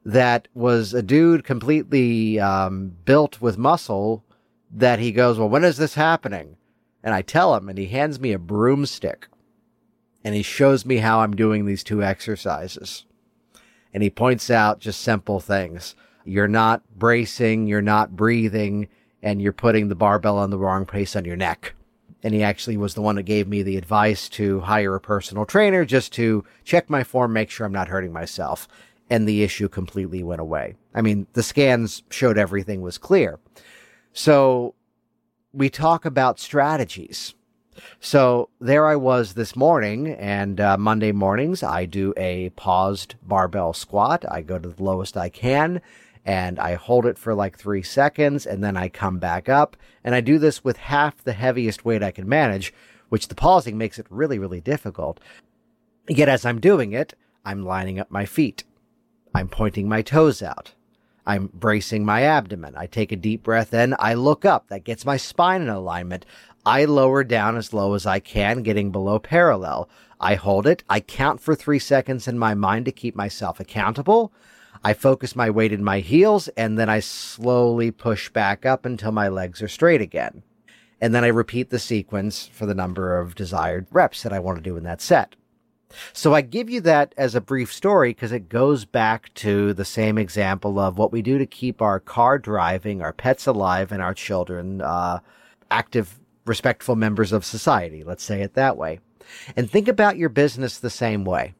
[0.05, 4.23] that was a dude completely um, built with muscle.
[4.75, 6.57] That he goes, Well, when is this happening?
[7.03, 9.27] And I tell him, and he hands me a broomstick
[10.23, 13.05] and he shows me how I'm doing these two exercises.
[13.93, 15.95] And he points out just simple things.
[16.23, 18.87] You're not bracing, you're not breathing,
[19.21, 21.73] and you're putting the barbell on the wrong place on your neck
[22.23, 25.45] and he actually was the one that gave me the advice to hire a personal
[25.45, 28.67] trainer just to check my form, make sure I'm not hurting myself.
[29.09, 30.75] And the issue completely went away.
[30.95, 33.39] I mean, the scans showed everything was clear.
[34.13, 34.75] So
[35.51, 37.35] we talk about strategies.
[37.99, 43.73] So there I was this morning, and uh, Monday mornings I do a paused barbell
[43.73, 44.23] squat.
[44.29, 45.81] I go to the lowest I can
[46.25, 49.75] and I hold it for like three seconds and then I come back up.
[50.03, 52.73] And I do this with half the heaviest weight I can manage,
[53.09, 55.19] which the pausing makes it really, really difficult.
[56.07, 57.13] Yet as I'm doing it,
[57.45, 58.63] I'm lining up my feet.
[59.35, 60.73] I'm pointing my toes out.
[61.25, 62.75] I'm bracing my abdomen.
[62.75, 63.95] I take a deep breath in.
[63.97, 64.67] I look up.
[64.67, 66.25] That gets my spine in alignment.
[66.65, 69.89] I lower down as low as I can, getting below parallel.
[70.19, 70.83] I hold it.
[70.89, 74.33] I count for three seconds in my mind to keep myself accountable.
[74.83, 79.11] I focus my weight in my heels and then I slowly push back up until
[79.11, 80.43] my legs are straight again.
[80.99, 84.57] And then I repeat the sequence for the number of desired reps that I want
[84.57, 85.35] to do in that set.
[86.11, 89.85] So I give you that as a brief story because it goes back to the
[89.85, 94.01] same example of what we do to keep our car driving, our pets alive, and
[94.01, 95.19] our children uh,
[95.69, 98.03] active, respectful members of society.
[98.03, 98.99] Let's say it that way.
[99.55, 101.53] And think about your business the same way.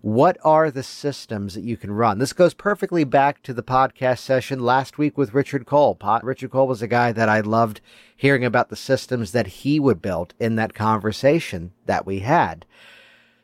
[0.00, 2.18] What are the systems that you can run?
[2.18, 5.98] This goes perfectly back to the podcast session last week with Richard Cole.
[6.22, 7.80] Richard Cole was a guy that I loved
[8.16, 12.66] hearing about the systems that he would build in that conversation that we had.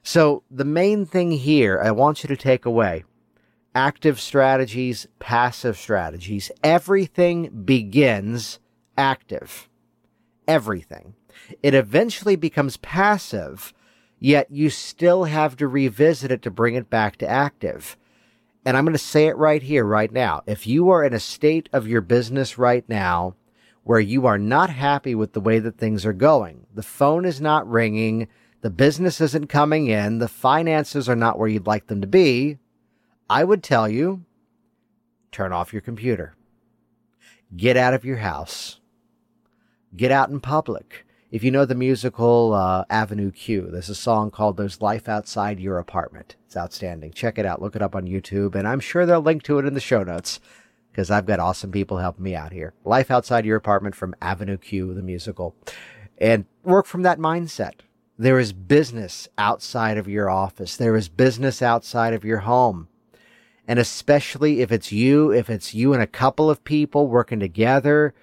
[0.02, 3.04] So the main thing here I want you to take away
[3.74, 6.50] active strategies, passive strategies.
[6.64, 8.58] Everything begins
[8.96, 9.68] active.
[10.48, 11.14] Everything.
[11.62, 13.72] It eventually becomes passive,
[14.18, 17.96] yet you still have to revisit it to bring it back to active.
[18.64, 20.42] And I'm going to say it right here, right now.
[20.46, 23.34] If you are in a state of your business right now
[23.84, 27.40] where you are not happy with the way that things are going, the phone is
[27.40, 28.28] not ringing,
[28.60, 32.58] the business isn't coming in, the finances are not where you'd like them to be,
[33.30, 34.24] I would tell you
[35.30, 36.34] turn off your computer.
[37.56, 38.80] Get out of your house.
[39.96, 41.06] Get out in public.
[41.30, 45.60] If you know the musical uh, Avenue Q, there's a song called There's Life Outside
[45.60, 46.36] Your Apartment.
[46.46, 47.12] It's outstanding.
[47.12, 47.60] Check it out.
[47.60, 50.02] Look it up on YouTube, and I'm sure they'll link to it in the show
[50.02, 50.40] notes
[50.90, 52.72] because I've got awesome people helping me out here.
[52.82, 55.54] Life Outside Your Apartment from Avenue Q, the musical.
[56.16, 57.74] And work from that mindset.
[58.16, 60.78] There is business outside of your office.
[60.78, 62.88] There is business outside of your home.
[63.66, 68.14] And especially if it's you, if it's you and a couple of people working together,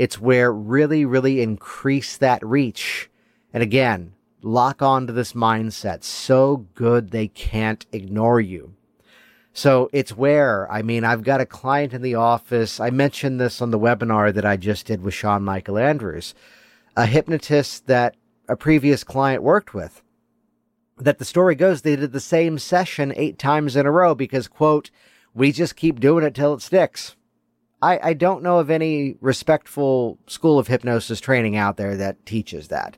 [0.00, 3.10] it's where really, really increase that reach.
[3.52, 8.72] And again, lock on to this mindset so good they can't ignore you.
[9.52, 12.80] So it's where, I mean, I've got a client in the office.
[12.80, 16.34] I mentioned this on the webinar that I just did with Sean Michael Andrews,
[16.96, 18.16] a hypnotist that
[18.48, 20.02] a previous client worked with.
[20.96, 24.48] That the story goes, they did the same session eight times in a row because,
[24.48, 24.90] quote,
[25.34, 27.16] we just keep doing it till it sticks.
[27.82, 32.68] I, I don't know of any respectful school of hypnosis training out there that teaches
[32.68, 32.96] that.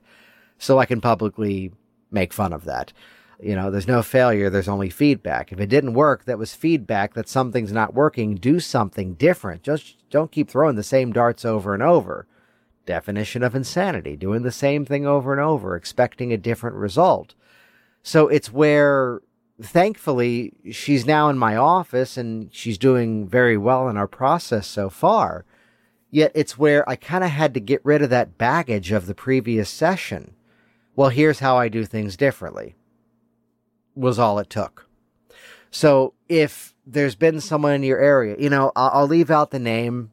[0.59, 1.73] So I can publicly
[2.11, 2.93] make fun of that.
[3.41, 5.51] You know, there's no failure, there's only feedback.
[5.53, 8.37] If it didn't work, that was feedback that something's not working.
[8.37, 9.65] Do something different.
[9.65, 12.29] Just don't keep throwing the same darts over and over.
[12.87, 17.35] Definition of insanity, doing the same thing over and over, expecting a different result.
[18.05, 19.23] So it's where,
[19.65, 24.91] thankfully, she's now in my office and she's doing very well in our process so
[24.91, 25.45] far.
[26.11, 29.15] Yet it's where I kind of had to get rid of that baggage of the
[29.15, 30.35] previous session.
[30.95, 32.75] Well, here's how I do things differently,
[33.95, 34.87] was all it took.
[35.71, 39.59] So if there's been someone in your area, you know, I'll, I'll leave out the
[39.59, 40.11] name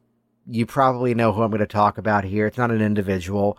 [0.50, 2.46] you probably know who I'm going to talk about here.
[2.46, 3.58] It's not an individual,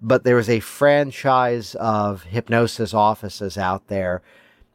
[0.00, 4.22] but there is a franchise of hypnosis offices out there.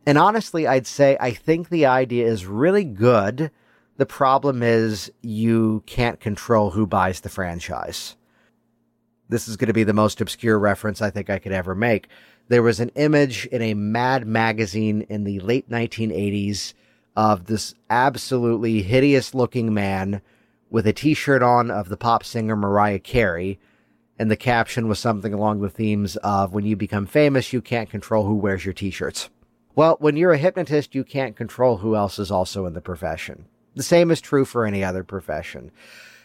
[0.08, 3.52] And honestly, I'd say I think the idea is really good.
[3.98, 8.16] The problem is you can't control who buys the franchise.
[9.28, 12.08] This is going to be the most obscure reference I think I could ever make.
[12.48, 16.74] There was an image in a Mad magazine in the late 1980s
[17.18, 20.22] of this absolutely hideous looking man
[20.70, 23.60] with a t-shirt on of the pop singer Mariah Carey.
[24.18, 27.90] And the caption was something along the themes of when you become famous, you can't
[27.90, 29.30] control who wears your t-shirts.
[29.78, 33.46] Well, when you're a hypnotist, you can't control who else is also in the profession.
[33.76, 35.70] The same is true for any other profession.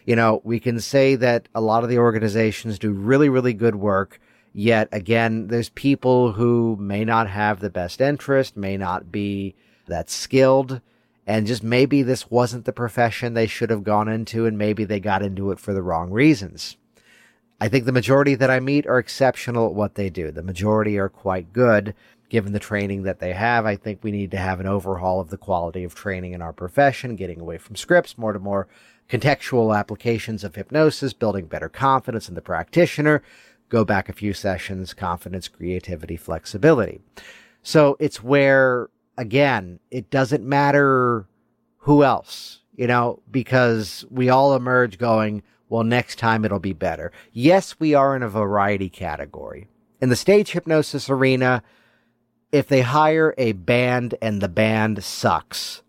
[0.07, 3.75] You know, we can say that a lot of the organizations do really, really good
[3.75, 4.19] work.
[4.55, 9.55] Yet again, there's people who may not have the best interest, may not be
[9.87, 10.81] that skilled
[11.27, 14.99] and just maybe this wasn't the profession they should have gone into and maybe they
[14.99, 16.79] got into it for the wrong reasons.
[17.61, 20.33] I think the majority that I meet are exceptional at what they do.
[20.33, 21.95] The majority are quite good
[22.33, 23.67] given the training that they have.
[23.67, 26.55] I think we need to have an overhaul of the quality of training in our
[26.55, 28.67] profession, getting away from scripts, more to more
[29.07, 33.23] contextual applications of hypnosis, building better confidence in the practitioner.
[33.69, 37.03] Go back a few sessions, confidence, creativity, flexibility.
[37.63, 41.27] So it's where again, it doesn't matter
[41.81, 47.13] who else, you know, because we all emerge going, well, next time it'll be better.
[47.31, 49.69] Yes, we are in a variety category.
[50.01, 51.63] In the stage hypnosis arena,
[52.53, 55.83] if they hire a band and the band sucks,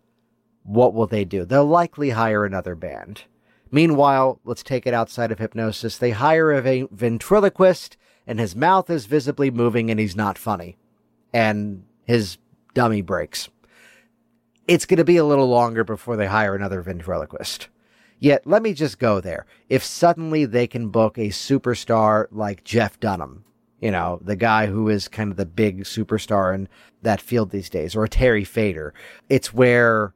[0.64, 1.44] what will they do?
[1.44, 3.24] They'll likely hire another band.
[3.70, 5.98] Meanwhile, let's take it outside of hypnosis.
[5.98, 10.78] They hire a ventriloquist and his mouth is visibly moving and he's not funny.
[11.34, 12.38] And his
[12.74, 13.50] dummy breaks.
[14.68, 17.68] It's going to be a little longer before they hire another ventriloquist.
[18.20, 19.46] Yet, let me just go there.
[19.68, 23.44] If suddenly they can book a superstar like Jeff Dunham,
[23.84, 26.70] you know, the guy who is kind of the big superstar in
[27.02, 28.94] that field these days, or a Terry Fator,
[29.28, 30.14] it's where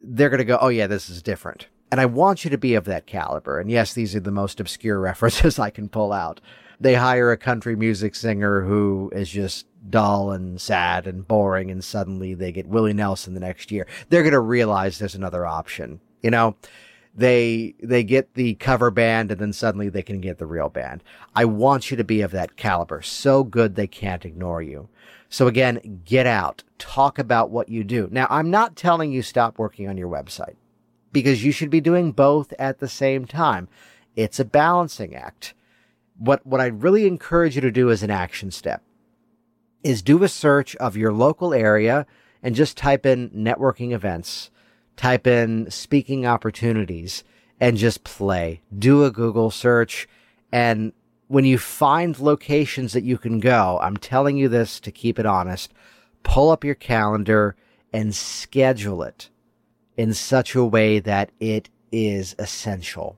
[0.00, 1.66] they're going to go, oh, yeah, this is different.
[1.90, 3.58] And I want you to be of that caliber.
[3.58, 6.40] And yes, these are the most obscure references I can pull out.
[6.78, 11.82] They hire a country music singer who is just dull and sad and boring, and
[11.82, 13.88] suddenly they get Willie Nelson the next year.
[14.10, 16.00] They're going to realize there's another option.
[16.22, 16.54] You know,
[17.16, 21.02] they they get the cover band and then suddenly they can get the real band.
[21.34, 24.88] I want you to be of that caliber, so good they can't ignore you.
[25.28, 28.08] So again, get out, talk about what you do.
[28.12, 30.56] Now, I'm not telling you stop working on your website
[31.10, 33.68] because you should be doing both at the same time.
[34.14, 35.54] It's a balancing act.
[36.18, 38.82] What what I really encourage you to do as an action step
[39.82, 42.06] is do a search of your local area
[42.42, 44.50] and just type in networking events
[44.96, 47.22] type in speaking opportunities
[47.60, 48.60] and just play.
[48.76, 50.08] Do a Google search.
[50.52, 50.92] And
[51.28, 55.26] when you find locations that you can go, I'm telling you this to keep it
[55.26, 55.72] honest,
[56.22, 57.56] pull up your calendar
[57.92, 59.30] and schedule it
[59.96, 63.16] in such a way that it is essential.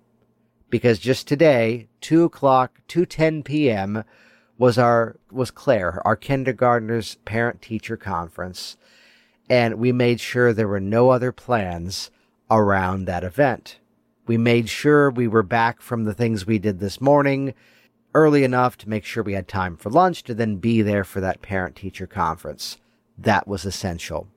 [0.71, 4.05] Because just today, two o'clock, two ten p.m.
[4.59, 8.77] was our was Claire, our kindergartner's parent teacher conference,
[9.49, 12.11] and we made sure there were no other plans
[12.51, 13.79] around that event.
[14.27, 17.55] We made sure we were back from the things we did this morning
[18.15, 21.21] early enough to make sure we had time for lunch to then be there for
[21.21, 22.79] that parent teacher conference.
[23.17, 24.29] That was essential.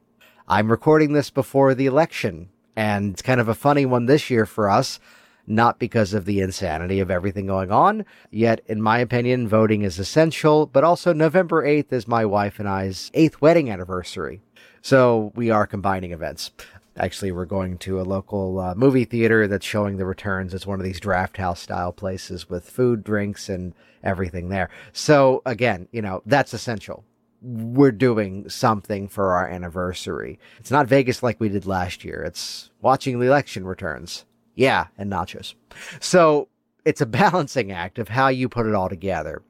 [0.47, 4.45] I'm recording this before the election, and it's kind of a funny one this year
[4.45, 4.99] for us,
[5.47, 8.05] not because of the insanity of everything going on.
[8.30, 12.68] Yet, in my opinion, voting is essential, but also November 8th is my wife and
[12.68, 14.41] I's eighth wedding anniversary.
[14.82, 16.51] So we are combining events.
[16.97, 20.53] Actually, we're going to a local uh, movie theater that's showing the returns.
[20.53, 23.73] It's one of these draft house style places with food, drinks, and
[24.03, 24.69] everything there.
[24.91, 27.05] So again, you know, that's essential.
[27.41, 30.39] We're doing something for our anniversary.
[30.59, 32.23] It's not Vegas like we did last year.
[32.23, 34.25] It's watching the election returns.
[34.55, 35.53] Yeah, and nachos.
[35.99, 36.49] So
[36.86, 39.41] it's a balancing act of how you put it all together.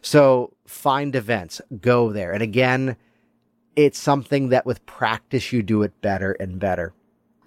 [0.00, 2.32] So find events, go there.
[2.32, 2.96] And again,
[3.78, 6.92] it's something that with practice you do it better and better.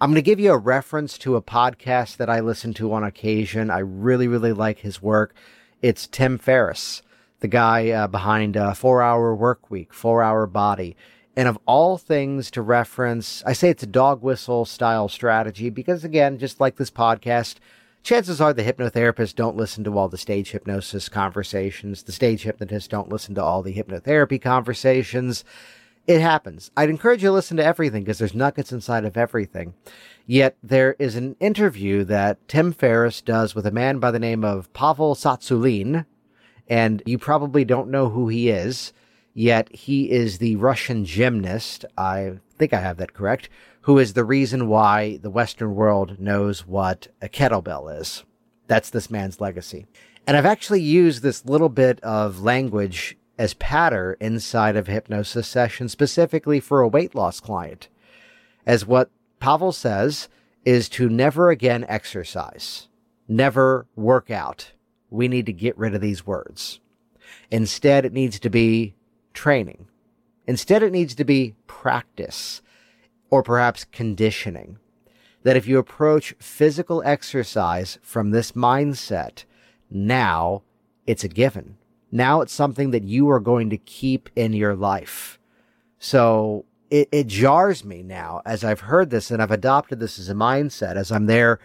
[0.00, 3.04] I'm going to give you a reference to a podcast that I listen to on
[3.04, 3.70] occasion.
[3.70, 5.34] I really, really like his work.
[5.82, 7.02] It's Tim Ferriss,
[7.40, 10.96] the guy uh, behind uh, Four Hour Work Week, Four Hour Body.
[11.36, 16.02] And of all things to reference, I say it's a dog whistle style strategy because,
[16.02, 17.56] again, just like this podcast,
[18.02, 22.04] chances are the hypnotherapists don't listen to all the stage hypnosis conversations.
[22.04, 25.44] The stage hypnotists don't listen to all the hypnotherapy conversations
[26.06, 26.70] it happens.
[26.76, 29.74] I'd encourage you to listen to everything because there's nuggets inside of everything.
[30.26, 34.44] Yet there is an interview that Tim Ferriss does with a man by the name
[34.44, 36.06] of Pavel Tsatsouline,
[36.68, 38.92] and you probably don't know who he is.
[39.34, 41.84] Yet he is the Russian gymnast.
[41.96, 43.48] I think I have that correct.
[43.82, 48.24] Who is the reason why the Western world knows what a kettlebell is?
[48.66, 49.86] That's this man's legacy.
[50.26, 55.88] And I've actually used this little bit of language as patter inside of hypnosis session
[55.88, 57.88] specifically for a weight loss client.
[58.64, 60.28] As what Pavel says
[60.64, 62.86] is to never again exercise,
[63.26, 64.70] never work out.
[65.10, 66.78] We need to get rid of these words.
[67.50, 68.94] Instead, it needs to be
[69.34, 69.88] training.
[70.46, 72.62] Instead, it needs to be practice
[73.28, 74.78] or perhaps conditioning.
[75.42, 79.46] That if you approach physical exercise from this mindset,
[79.90, 80.62] now
[81.08, 81.76] it's a given.
[82.12, 85.40] Now it's something that you are going to keep in your life.
[85.98, 90.28] So it, it jars me now as I've heard this and I've adopted this as
[90.28, 91.58] a mindset as I'm there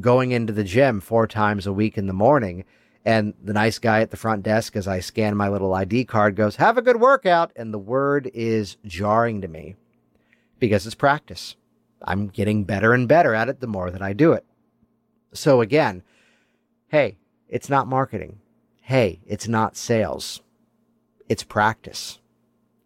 [0.00, 2.64] going into the gym four times a week in the morning.
[3.04, 6.36] And the nice guy at the front desk, as I scan my little ID card,
[6.36, 7.50] goes, Have a good workout.
[7.56, 9.74] And the word is jarring to me
[10.58, 11.56] because it's practice.
[12.04, 14.44] I'm getting better and better at it the more that I do it.
[15.32, 16.02] So again,
[16.88, 17.16] hey,
[17.48, 18.38] it's not marketing
[18.90, 20.40] hey, it's not sales.
[21.28, 22.18] It's practice.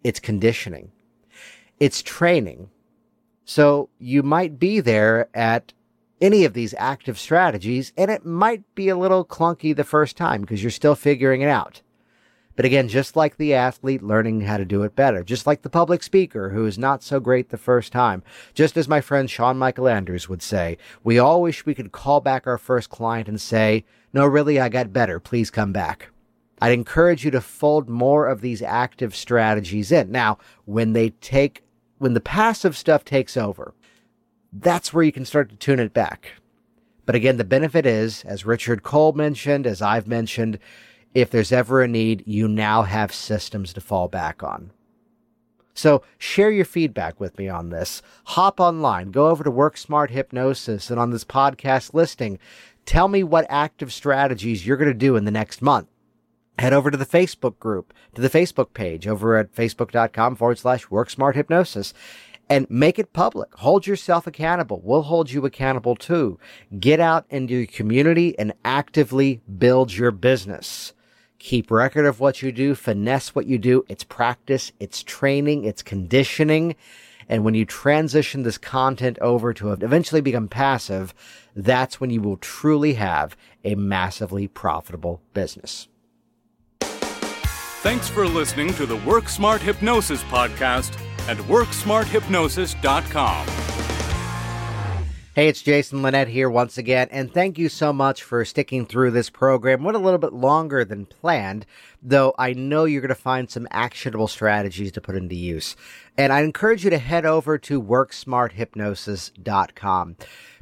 [0.03, 0.93] It's conditioning.
[1.81, 2.69] It's training.
[3.47, 5.73] So you might be there at
[6.21, 10.43] any of these active strategies and it might be a little clunky the first time
[10.43, 11.81] because you're still figuring it out.
[12.55, 15.71] But again, just like the athlete learning how to do it better, just like the
[15.71, 19.57] public speaker who is not so great the first time, just as my friend Sean
[19.57, 23.41] Michael Andrews would say, we all wish we could call back our first client and
[23.41, 25.21] say, no, really, I got better.
[25.21, 26.09] Please come back.
[26.63, 30.13] I'd encourage you to fold more of these active strategies in.
[30.13, 31.65] Now, when they take,
[31.99, 33.75] when the passive stuff takes over,
[34.53, 36.31] that's where you can start to tune it back.
[37.07, 40.61] But again, the benefit is, as Richard Cole mentioned, as I've mentioned,
[41.13, 44.71] if there's ever a need, you now have systems to fall back on.
[45.75, 48.01] So share your feedback with me on this.
[48.27, 52.39] Hop online, go over to Work Smart Hypnosis, and on this podcast listing,
[52.87, 55.89] tell me what active strategies you're going to do in the next month.
[56.59, 60.89] Head over to the Facebook group, to the Facebook page over at facebook.com forward slash
[60.89, 61.93] Work Smart Hypnosis
[62.49, 63.55] and make it public.
[63.57, 64.81] Hold yourself accountable.
[64.85, 66.39] We'll hold you accountable too.
[66.79, 70.93] Get out into your community and actively build your business.
[71.39, 73.85] Keep record of what you do, finesse what you do.
[73.89, 76.77] It's practice, it's training, it's conditioning.
[77.29, 81.15] And when you transition this content over to eventually become passive,
[81.55, 85.89] that's when you will truly have a massively profitable business.
[86.81, 90.99] Thanks for listening to the Work Smart Hypnosis podcast
[91.29, 93.74] at WorkSmartHypnosis.com.
[95.35, 99.11] Hey, it's Jason Linett here once again, and thank you so much for sticking through
[99.11, 99.83] this program.
[99.83, 101.67] Went a little bit longer than planned,
[102.01, 105.75] though I know you're going to find some actionable strategies to put into use.
[106.17, 110.17] And I encourage you to head over to WorkSmartHypnosis.com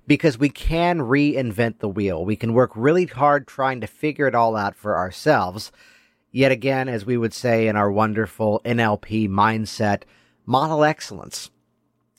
[0.06, 2.24] because we can reinvent the wheel.
[2.24, 5.70] We can work really hard trying to figure it all out for ourselves.
[6.30, 10.04] Yet again, as we would say in our wonderful NLP mindset,
[10.46, 11.50] model excellence.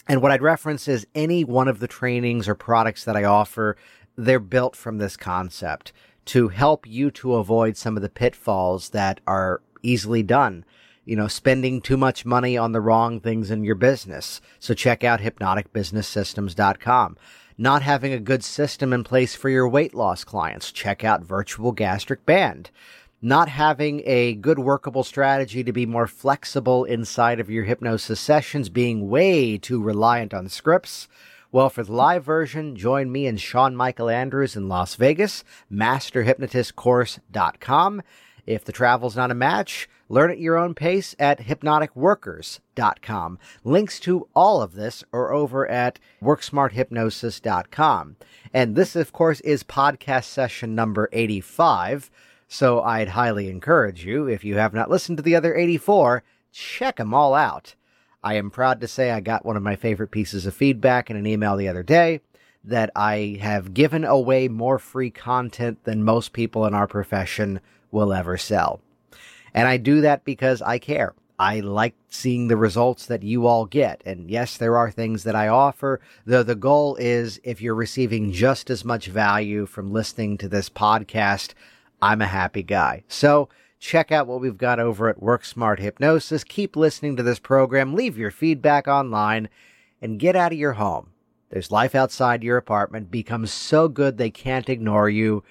[0.07, 3.77] And what I'd reference is any one of the trainings or products that I offer,
[4.17, 5.93] they're built from this concept
[6.25, 10.65] to help you to avoid some of the pitfalls that are easily done.
[11.05, 14.39] You know, spending too much money on the wrong things in your business.
[14.59, 17.17] So check out hypnoticbusinesssystems.com.
[17.57, 20.71] Not having a good system in place for your weight loss clients.
[20.71, 22.71] Check out Virtual Gastric Band
[23.23, 28.67] not having a good workable strategy to be more flexible inside of your hypnosis sessions,
[28.67, 31.07] being way too reliant on scripts.
[31.49, 38.01] Well, for the live version, join me and Sean Michael Andrews in Las Vegas, masterhypnotistcourse.com.
[38.45, 43.39] If the travel's not a match, learn at your own pace at hypnoticworkers.com.
[43.63, 48.17] Links to all of this are over at worksmarthypnosis.com.
[48.53, 52.11] And this, of course, is podcast session number 85.
[52.53, 56.97] So I'd highly encourage you, if you have not listened to the other 84, check
[56.97, 57.73] them all out.
[58.23, 61.17] I am proud to say I got one of my favorite pieces of feedback in
[61.17, 62.21] an email the other day
[62.63, 68.13] that I have given away more free content than most people in our profession will
[68.13, 68.81] ever sell.
[69.55, 71.15] And I do that because I care.
[71.39, 74.03] I like seeing the results that you all get.
[74.05, 78.31] And yes, there are things that I offer, though the goal is if you're receiving
[78.31, 81.55] just as much value from listening to this podcast,
[82.03, 83.03] I'm a happy guy.
[83.07, 83.47] So
[83.79, 86.43] check out what we've got over at Work Smart Hypnosis.
[86.43, 89.47] Keep listening to this program, leave your feedback online,
[90.01, 91.11] and get out of your home.
[91.49, 93.09] There's life outside your apartment.
[93.09, 95.45] Become so good they can't ignore you.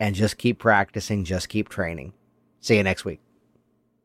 [0.00, 2.12] And just keep practicing, just keep training.
[2.60, 3.23] See you next week.